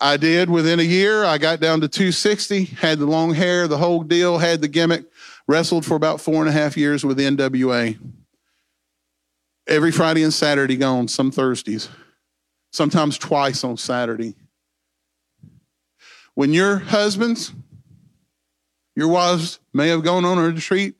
I 0.00 0.16
did 0.16 0.48
within 0.48 0.80
a 0.80 0.84
year. 0.84 1.24
I 1.24 1.38
got 1.38 1.60
down 1.60 1.82
to 1.82 1.88
260, 1.88 2.64
had 2.64 2.98
the 2.98 3.06
long 3.06 3.34
hair, 3.34 3.68
the 3.68 3.76
whole 3.76 4.02
deal, 4.02 4.38
had 4.38 4.62
the 4.62 4.68
gimmick, 4.68 5.04
wrestled 5.46 5.84
for 5.84 5.94
about 5.94 6.20
four 6.20 6.36
and 6.36 6.48
a 6.48 6.52
half 6.52 6.76
years 6.76 7.04
with 7.04 7.18
NWA. 7.18 7.98
Every 9.66 9.92
Friday 9.92 10.22
and 10.22 10.32
Saturday 10.32 10.76
gone, 10.76 11.06
some 11.06 11.30
Thursdays, 11.30 11.88
sometimes 12.72 13.18
twice 13.18 13.62
on 13.62 13.76
Saturday. 13.76 14.34
When 16.34 16.52
your 16.52 16.78
husbands, 16.78 17.52
your 19.00 19.08
wives 19.08 19.60
may 19.72 19.88
have 19.88 20.04
gone 20.04 20.26
on 20.26 20.36
a 20.36 20.42
retreat, 20.42 20.94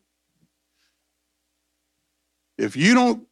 if 2.56 2.74
you 2.74 2.94
don't 2.94 3.26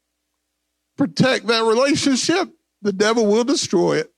protect 0.99 1.47
that 1.47 1.65
relationship, 1.65 2.51
the 2.83 2.93
devil 2.93 3.25
will 3.25 3.45
destroy 3.45 3.97
it. 3.97 4.13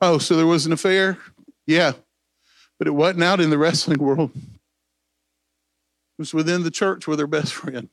Oh, 0.00 0.18
so 0.18 0.36
there 0.36 0.46
was 0.46 0.64
an 0.64 0.72
affair? 0.72 1.18
Yeah. 1.66 1.94
But 2.78 2.86
it 2.86 2.92
wasn't 2.92 3.24
out 3.24 3.40
in 3.40 3.50
the 3.50 3.58
wrestling 3.58 3.98
world. 3.98 4.30
It 4.36 4.42
was 6.18 6.32
within 6.32 6.62
the 6.62 6.70
church 6.70 7.08
with 7.08 7.18
her 7.18 7.26
best 7.26 7.52
friend. 7.52 7.88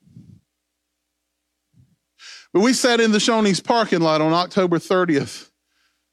But 2.52 2.60
we 2.60 2.74
sat 2.74 3.00
in 3.00 3.10
the 3.10 3.18
Shoney's 3.18 3.58
parking 3.58 4.02
lot 4.02 4.20
on 4.20 4.32
October 4.32 4.78
30th 4.78 5.50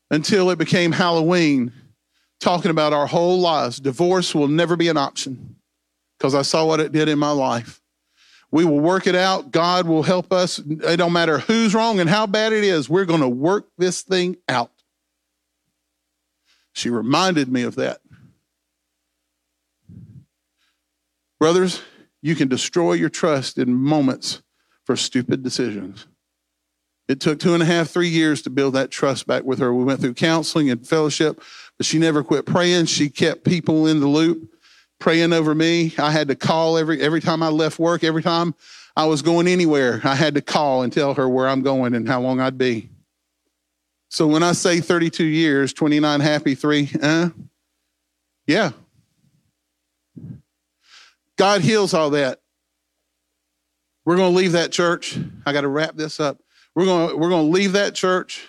until 0.09 0.49
it 0.49 0.57
became 0.57 0.91
Halloween, 0.91 1.71
talking 2.39 2.71
about 2.71 2.93
our 2.93 3.07
whole 3.07 3.39
lives. 3.39 3.79
Divorce 3.79 4.35
will 4.35 4.47
never 4.47 4.75
be 4.75 4.87
an 4.87 4.97
option 4.97 5.55
because 6.17 6.35
I 6.35 6.41
saw 6.41 6.65
what 6.65 6.79
it 6.79 6.91
did 6.91 7.09
in 7.09 7.19
my 7.19 7.31
life. 7.31 7.81
We 8.51 8.63
will 8.63 8.79
work 8.79 9.07
it 9.07 9.15
out. 9.15 9.51
God 9.51 9.87
will 9.87 10.03
help 10.03 10.31
us. 10.31 10.59
It 10.59 10.97
don't 10.97 11.13
matter 11.13 11.39
who's 11.39 11.73
wrong 11.73 11.99
and 11.99 12.09
how 12.09 12.25
bad 12.25 12.53
it 12.53 12.63
is. 12.63 12.89
We're 12.89 13.05
going 13.05 13.21
to 13.21 13.27
work 13.27 13.67
this 13.77 14.01
thing 14.01 14.37
out. 14.47 14.71
She 16.73 16.89
reminded 16.89 17.51
me 17.51 17.63
of 17.63 17.75
that. 17.75 17.99
Brothers, 21.39 21.81
you 22.21 22.35
can 22.35 22.47
destroy 22.47 22.93
your 22.93 23.09
trust 23.09 23.57
in 23.57 23.73
moments 23.73 24.41
for 24.85 24.95
stupid 24.95 25.43
decisions. 25.43 26.07
It 27.07 27.19
took 27.19 27.39
two 27.39 27.53
and 27.53 27.61
a 27.61 27.65
half, 27.65 27.89
three 27.89 28.09
years 28.09 28.41
to 28.43 28.49
build 28.49 28.73
that 28.73 28.89
trust 28.89 29.27
back 29.27 29.43
with 29.43 29.59
her. 29.59 29.73
We 29.73 29.83
went 29.83 30.01
through 30.01 30.15
counseling 30.15 30.71
and 30.71 30.85
fellowship, 30.85 31.41
but 31.77 31.85
she 31.85 31.99
never 31.99 32.23
quit 32.23 32.45
praying. 32.45 32.85
She 32.87 33.09
kept 33.09 33.43
people 33.43 33.85
in 33.85 33.99
the 33.99 34.07
loop, 34.07 34.51
praying 34.99 35.31
over 35.31 35.53
me. 35.53 35.93
I 35.99 36.11
had 36.11 36.27
to 36.29 36.35
call 36.35 36.77
every 36.77 37.01
every 37.01 37.21
time 37.21 37.43
I 37.43 37.49
left 37.49 37.77
work, 37.77 38.03
every 38.03 38.23
time 38.23 38.55
I 38.97 39.05
was 39.05 39.21
going 39.21 39.47
anywhere, 39.47 40.01
I 40.03 40.15
had 40.15 40.35
to 40.35 40.41
call 40.41 40.81
and 40.81 40.91
tell 40.91 41.13
her 41.13 41.29
where 41.29 41.47
I'm 41.47 41.61
going 41.61 41.93
and 41.93 42.07
how 42.07 42.21
long 42.21 42.39
I'd 42.39 42.57
be. 42.57 42.89
So 44.09 44.27
when 44.27 44.43
I 44.43 44.53
say 44.53 44.79
32 44.79 45.25
years, 45.25 45.73
29 45.73 46.21
happy, 46.21 46.55
three, 46.55 46.89
uh, 47.01 47.29
yeah. 48.47 48.71
God 51.37 51.61
heals 51.61 51.93
all 51.93 52.11
that. 52.11 52.39
We're 54.05 54.15
going 54.15 54.31
to 54.31 54.37
leave 54.37 54.53
that 54.53 54.71
church. 54.71 55.17
I 55.45 55.51
got 55.51 55.61
to 55.61 55.67
wrap 55.67 55.95
this 55.95 56.19
up. 56.19 56.39
We're 56.75 56.85
going 56.85 57.19
we're 57.19 57.29
going 57.29 57.45
to 57.45 57.51
leave 57.51 57.71
that 57.71 57.95
church 57.95 58.47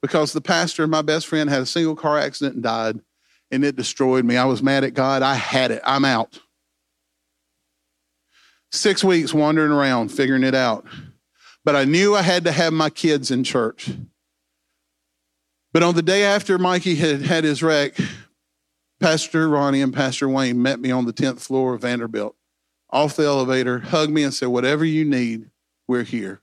because 0.00 0.32
the 0.32 0.40
pastor, 0.40 0.86
my 0.86 1.02
best 1.02 1.26
friend, 1.26 1.50
had 1.50 1.62
a 1.62 1.66
single 1.66 1.96
car 1.96 2.18
accident 2.18 2.54
and 2.54 2.62
died, 2.62 3.00
and 3.50 3.64
it 3.64 3.76
destroyed 3.76 4.24
me. 4.24 4.36
I 4.36 4.44
was 4.44 4.62
mad 4.62 4.84
at 4.84 4.94
God. 4.94 5.22
I 5.22 5.34
had 5.34 5.70
it. 5.70 5.82
I'm 5.84 6.04
out. 6.04 6.40
Six 8.70 9.02
weeks 9.02 9.34
wandering 9.34 9.72
around, 9.72 10.10
figuring 10.10 10.44
it 10.44 10.54
out. 10.54 10.86
But 11.64 11.74
I 11.74 11.84
knew 11.84 12.14
I 12.14 12.22
had 12.22 12.44
to 12.44 12.52
have 12.52 12.72
my 12.72 12.90
kids 12.90 13.30
in 13.30 13.42
church. 13.42 13.90
But 15.72 15.82
on 15.82 15.94
the 15.94 16.02
day 16.02 16.22
after 16.22 16.58
Mikey 16.58 16.94
had 16.94 17.22
had 17.22 17.42
his 17.42 17.62
wreck, 17.62 17.96
Pastor 19.00 19.48
Ronnie 19.48 19.82
and 19.82 19.92
Pastor 19.92 20.28
Wayne 20.28 20.62
met 20.62 20.78
me 20.78 20.90
on 20.90 21.04
the 21.04 21.12
10th 21.12 21.40
floor 21.40 21.74
of 21.74 21.80
Vanderbilt, 21.80 22.36
off 22.90 23.16
the 23.16 23.24
elevator, 23.24 23.80
hugged 23.80 24.12
me 24.12 24.22
and 24.22 24.32
said, 24.32 24.48
Whatever 24.48 24.84
you 24.84 25.04
need, 25.04 25.50
we're 25.88 26.04
here. 26.04 26.42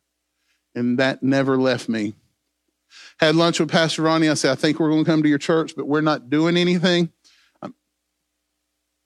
And 0.75 0.99
that 0.99 1.21
never 1.21 1.57
left 1.57 1.89
me. 1.89 2.15
Had 3.19 3.35
lunch 3.35 3.59
with 3.59 3.69
Pastor 3.69 4.03
Ronnie. 4.03 4.29
I 4.29 4.33
said, 4.35 4.51
I 4.51 4.55
think 4.55 4.79
we're 4.79 4.89
going 4.89 5.03
to 5.03 5.09
come 5.09 5.23
to 5.23 5.29
your 5.29 5.37
church, 5.37 5.73
but 5.75 5.87
we're 5.87 6.01
not 6.01 6.29
doing 6.29 6.57
anything. 6.57 7.11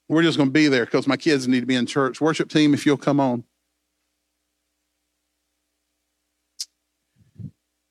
We're 0.08 0.24
just 0.24 0.38
going 0.38 0.50
to 0.50 0.54
be 0.54 0.68
there 0.68 0.86
because 0.86 1.08
my 1.08 1.18
kids 1.18 1.48
need 1.48 1.62
to 1.62 1.66
be 1.66 1.76
in 1.76 1.86
church. 1.88 2.22
Worship 2.22 2.50
team, 2.50 2.74
if 2.74 2.86
you'll 2.86 2.98
come 2.98 3.20
on. 3.20 3.44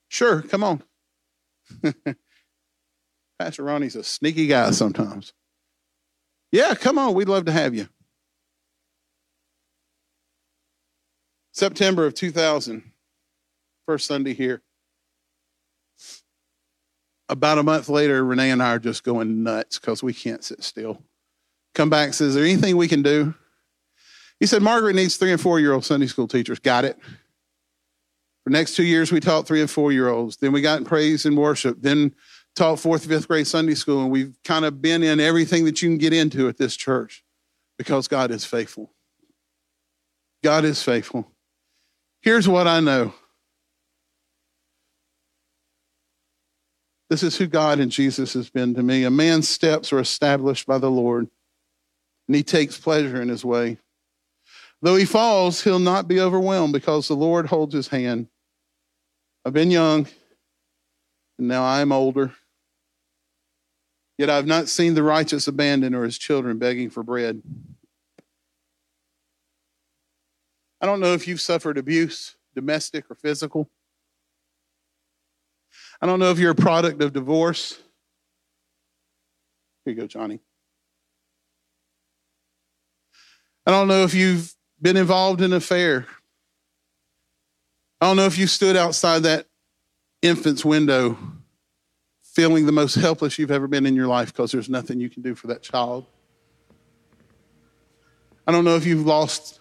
Sure, 0.09 0.43
come 0.43 0.63
on. 0.63 0.83
Pastor 3.39 3.65
Ronnie's 3.65 3.97
a 3.97 4.05
sneaky 4.05 4.47
guy 4.47 4.71
sometimes. 4.71 5.33
Yeah, 6.53 6.75
come 6.77 6.99
on. 6.99 7.15
We'd 7.15 7.29
love 7.29 7.47
to 7.47 7.53
have 7.53 7.75
you. 7.75 7.89
September 11.51 12.07
of 12.07 12.15
2000, 12.15 12.83
first 13.87 14.07
Sunday 14.07 14.35
here. 14.35 14.63
About 17.29 17.59
a 17.59 17.63
month 17.63 17.89
later, 17.89 18.25
Renee 18.25 18.51
and 18.51 18.63
I 18.63 18.75
are 18.75 18.79
just 18.79 19.03
going 19.03 19.43
nuts 19.43 19.79
because 19.79 20.03
we 20.03 20.13
can't 20.13 20.45
sit 20.45 20.63
still. 20.63 21.03
Come 21.75 21.91
back 21.91 22.13
says, 22.13 22.29
Is 22.29 22.35
there 22.35 22.45
anything 22.45 22.77
we 22.77 22.89
can 22.89 23.03
do? 23.03 23.35
He 24.41 24.47
said, 24.47 24.63
Margaret 24.63 24.95
needs 24.95 25.17
three 25.17 25.33
and 25.33 25.41
four 25.41 25.59
year 25.59 25.73
old 25.73 25.85
Sunday 25.85 26.07
school 26.07 26.29
teachers. 26.29 26.59
Got 26.59 26.85
it. 26.85 26.99
For 28.45 28.51
next 28.51 28.77
two 28.77 28.85
years, 28.85 29.11
we 29.11 29.21
taught 29.21 29.47
three 29.47 29.63
and 29.63 29.71
four 29.71 29.91
year 29.91 30.09
olds. 30.09 30.37
Then 30.37 30.53
we 30.53 30.61
got 30.61 30.79
in 30.79 30.85
praise 30.85 31.25
and 31.25 31.37
worship. 31.37 31.79
Then 31.81 32.15
taught 32.55 32.79
fourth, 32.79 33.07
fifth 33.07 33.27
grade 33.27 33.47
Sunday 33.47 33.75
school, 33.75 34.03
and 34.03 34.11
we've 34.11 34.37
kind 34.45 34.65
of 34.65 34.81
been 34.81 35.03
in 35.03 35.19
everything 35.19 35.65
that 35.65 35.83
you 35.83 35.89
can 35.89 35.99
get 35.99 36.13
into 36.13 36.49
at 36.49 36.59
this 36.59 36.77
church 36.77 37.25
because 37.79 38.07
God 38.07 38.31
is 38.31 38.45
faithful. 38.45 38.93
God 40.43 40.65
is 40.65 40.83
faithful. 40.83 41.31
Here's 42.21 42.47
what 42.47 42.69
I 42.69 42.81
know 42.81 43.15
this 47.15 47.23
is 47.23 47.37
who 47.37 47.47
God 47.47 47.79
and 47.79 47.93
Jesus 47.93 48.33
has 48.33 48.51
been 48.51 48.75
to 48.75 48.83
me. 48.83 49.05
A 49.05 49.11
man's 49.11 49.49
steps 49.49 49.93
are 49.93 50.01
established 50.01 50.67
by 50.67 50.79
the 50.79 50.91
Lord, 50.91 51.29
and 52.27 52.35
he 52.35 52.43
takes 52.43 52.77
pleasure 52.77 53.23
in 53.23 53.29
his 53.29 53.45
way. 53.45 53.79
Though 54.83 54.97
he 54.97 55.05
falls, 55.05 55.63
he'll 55.63 55.79
not 55.79 56.09
be 56.09 56.19
overwhelmed 56.19 56.73
because 56.73 57.07
the 57.07 57.15
Lord 57.15 57.47
holds 57.47 57.73
his 57.73 57.87
hand. 57.87 58.27
I've 59.45 59.53
been 59.53 59.71
young, 59.71 60.09
and 61.39 61.47
now 61.47 61.63
I 61.63 61.83
am 61.83 61.93
older. 61.93 62.33
Yet 64.19 64.29
I've 64.29 64.49
not 64.49 64.69
seen 64.69 64.95
the 64.95 65.05
righteous 65.05 65.47
abandoned 65.47 65.95
or 65.95 66.03
his 66.03 66.19
children 66.19 66.59
begging 66.59 66.91
for 66.91 67.05
bread. 67.05 67.41
I 70.81 70.87
don't 70.87 70.99
know 70.99 71.15
if 71.15 71.29
you've 71.29 71.41
suffered 71.41 71.79
abuse, 71.79 72.35
domestic 72.57 73.09
or 73.09 73.15
physical. 73.15 73.71
I 76.05 76.07
don't 76.07 76.19
know 76.19 76.31
if 76.31 76.39
you're 76.39 76.51
a 76.51 76.55
product 76.55 77.01
of 77.01 77.15
divorce. 77.15 77.79
Here 79.87 79.95
you 79.95 80.01
go, 80.03 80.07
Johnny. 80.07 80.39
I 83.67 83.71
don't 83.71 83.89
know 83.89 84.03
if 84.03 84.13
you've 84.13 84.55
been 84.83 84.99
involved 84.99 85.41
in 85.41 85.53
an 85.53 85.57
affair. 85.57 86.07
I 88.03 88.07
don't 88.07 88.19
know 88.19 88.27
if 88.27 88.37
you 88.37 88.47
stood 88.47 88.77
outside 88.77 89.21
that 89.21 89.47
infant's 90.21 90.63
window 90.63 91.17
feeling 92.23 92.67
the 92.67 92.73
most 92.73 92.97
helpless 92.97 93.39
you've 93.39 93.51
ever 93.51 93.67
been 93.67 93.87
in 93.87 93.95
your 93.95 94.07
life 94.07 94.31
because 94.31 94.53
there's 94.53 94.69
nothing 94.69 95.01
you 95.01 95.09
can 95.09 95.23
do 95.23 95.35
for 95.35 95.47
that 95.47 95.63
child. 95.63 96.05
I 98.47 98.53
don't 98.53 98.67
know 98.67 98.77
if 98.77 98.85
you've 98.85 99.07
lost 99.07 99.59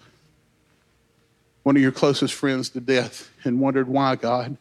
one 1.62 1.78
of 1.78 1.82
your 1.82 1.94
closest 1.94 2.34
friends 2.34 2.68
to 2.72 2.82
death 2.82 3.32
and 3.46 3.62
wondered 3.62 3.88
why, 3.88 4.18
God. 4.18 4.58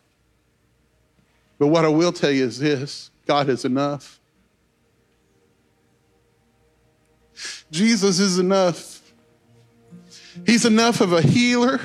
But 1.62 1.68
what 1.68 1.84
I 1.84 1.88
will 1.90 2.10
tell 2.10 2.32
you 2.32 2.44
is 2.44 2.58
this 2.58 3.12
God 3.24 3.48
is 3.48 3.64
enough. 3.64 4.18
Jesus 7.70 8.18
is 8.18 8.40
enough. 8.40 9.00
He's 10.44 10.64
enough 10.64 11.00
of 11.00 11.12
a 11.12 11.22
healer. 11.22 11.80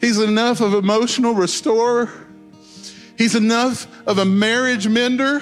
He's 0.00 0.18
enough 0.18 0.60
of 0.60 0.74
emotional 0.74 1.34
restorer. 1.34 2.10
He's 3.16 3.36
enough 3.36 3.86
of 4.08 4.18
a 4.18 4.24
marriage 4.24 4.88
mender. 4.88 5.38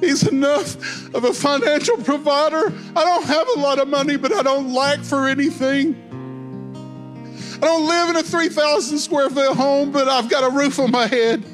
He's 0.00 0.26
enough 0.26 1.14
of 1.14 1.24
a 1.24 1.34
financial 1.34 1.98
provider. 1.98 2.72
I 2.96 3.04
don't 3.04 3.26
have 3.26 3.46
a 3.56 3.60
lot 3.60 3.78
of 3.78 3.88
money, 3.88 4.16
but 4.16 4.32
I 4.32 4.42
don't 4.42 4.72
lack 4.72 5.00
for 5.00 5.28
anything. 5.28 5.96
I 7.56 7.66
don't 7.66 7.86
live 7.86 8.08
in 8.08 8.16
a 8.16 8.22
3,000 8.22 8.96
square 8.96 9.28
foot 9.28 9.54
home, 9.54 9.92
but 9.92 10.08
I've 10.08 10.30
got 10.30 10.50
a 10.50 10.56
roof 10.56 10.78
on 10.78 10.90
my 10.90 11.06
head. 11.06 11.44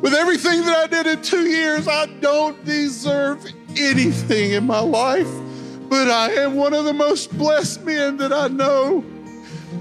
With 0.00 0.14
everything 0.14 0.64
that 0.64 0.76
I 0.76 0.86
did 0.86 1.08
in 1.08 1.22
two 1.22 1.48
years, 1.48 1.88
I 1.88 2.06
don't 2.06 2.64
deserve 2.64 3.44
anything 3.76 4.52
in 4.52 4.64
my 4.64 4.78
life, 4.78 5.28
but 5.88 6.08
I 6.08 6.30
am 6.34 6.54
one 6.54 6.72
of 6.72 6.84
the 6.84 6.92
most 6.92 7.36
blessed 7.36 7.82
men 7.82 8.16
that 8.18 8.32
I 8.32 8.46
know. 8.46 9.04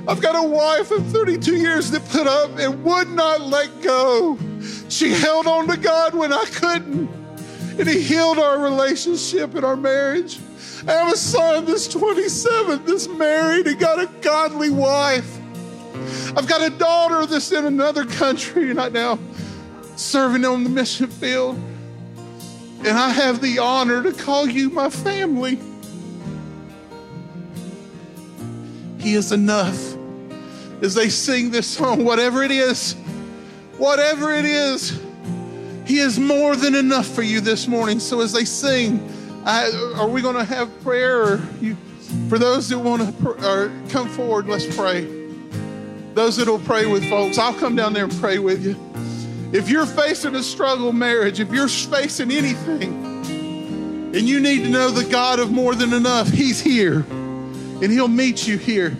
I've 0.07 0.19
got 0.19 0.35
a 0.35 0.47
wife 0.47 0.89
of 0.89 1.05
32 1.07 1.57
years 1.57 1.91
that 1.91 2.03
put 2.09 2.25
up 2.25 2.57
and 2.57 2.83
would 2.83 3.09
not 3.09 3.41
let 3.41 3.83
go. 3.83 4.39
She 4.89 5.11
held 5.11 5.45
on 5.45 5.67
to 5.67 5.77
God 5.77 6.15
when 6.15 6.33
I 6.33 6.45
couldn't, 6.45 7.07
and 7.77 7.87
He 7.87 8.01
healed 8.01 8.39
our 8.39 8.57
relationship 8.57 9.53
and 9.53 9.63
our 9.63 9.77
marriage. 9.77 10.39
I 10.87 10.93
have 10.93 11.13
a 11.13 11.17
son 11.17 11.65
that's 11.65 11.87
27 11.87 12.85
that's 12.85 13.07
married 13.07 13.67
and 13.67 13.79
got 13.79 13.99
a 13.99 14.07
godly 14.21 14.71
wife. 14.71 15.37
I've 16.35 16.47
got 16.47 16.61
a 16.61 16.71
daughter 16.71 17.27
that's 17.27 17.51
in 17.51 17.65
another 17.65 18.03
country 18.03 18.73
right 18.73 18.91
now 18.91 19.19
serving 19.97 20.45
on 20.45 20.63
the 20.63 20.69
mission 20.69 21.07
field. 21.07 21.59
And 22.79 22.97
I 22.97 23.09
have 23.09 23.41
the 23.41 23.59
honor 23.59 24.03
to 24.03 24.13
call 24.13 24.47
you 24.47 24.69
my 24.69 24.89
family. 24.89 25.59
He 28.99 29.15
is 29.15 29.31
enough. 29.31 29.95
As 30.81 30.93
they 30.93 31.09
sing 31.09 31.49
this 31.49 31.65
song, 31.65 32.05
whatever 32.05 32.43
it 32.43 32.51
is, 32.51 32.93
whatever 33.77 34.31
it 34.33 34.45
is, 34.45 35.01
He 35.85 35.99
is 35.99 36.19
more 36.19 36.55
than 36.55 36.75
enough 36.75 37.07
for 37.07 37.23
you 37.23 37.41
this 37.41 37.67
morning. 37.67 37.99
So 37.99 38.21
as 38.21 38.31
they 38.31 38.45
sing, 38.45 39.11
I, 39.43 39.71
are 39.95 40.07
we 40.07 40.21
going 40.21 40.35
to 40.35 40.43
have 40.43 40.69
prayer? 40.83 41.41
You, 41.59 41.75
for 42.29 42.37
those 42.37 42.69
that 42.69 42.77
want 42.77 43.05
to 43.05 43.23
pr- 43.23 43.91
come 43.91 44.07
forward, 44.09 44.47
let's 44.47 44.75
pray. 44.75 45.07
Those 46.13 46.37
that 46.37 46.47
will 46.47 46.59
pray 46.59 46.85
with 46.85 47.07
folks, 47.09 47.37
I'll 47.37 47.53
come 47.53 47.75
down 47.75 47.93
there 47.93 48.03
and 48.03 48.13
pray 48.19 48.39
with 48.39 48.65
you. 48.65 48.75
If 49.53 49.69
you're 49.69 49.85
facing 49.85 50.35
a 50.35 50.43
struggle 50.43 50.91
marriage, 50.91 51.39
if 51.39 51.51
you're 51.51 51.69
facing 51.69 52.31
anything, 52.31 53.05
and 54.13 54.27
you 54.27 54.39
need 54.39 54.63
to 54.63 54.69
know 54.69 54.89
the 54.89 55.09
God 55.09 55.39
of 55.39 55.51
more 55.51 55.73
than 55.73 55.93
enough, 55.93 56.27
He's 56.27 56.59
here. 56.59 57.05
And 57.09 57.91
He'll 57.91 58.07
meet 58.07 58.47
you 58.47 58.57
here. 58.57 58.97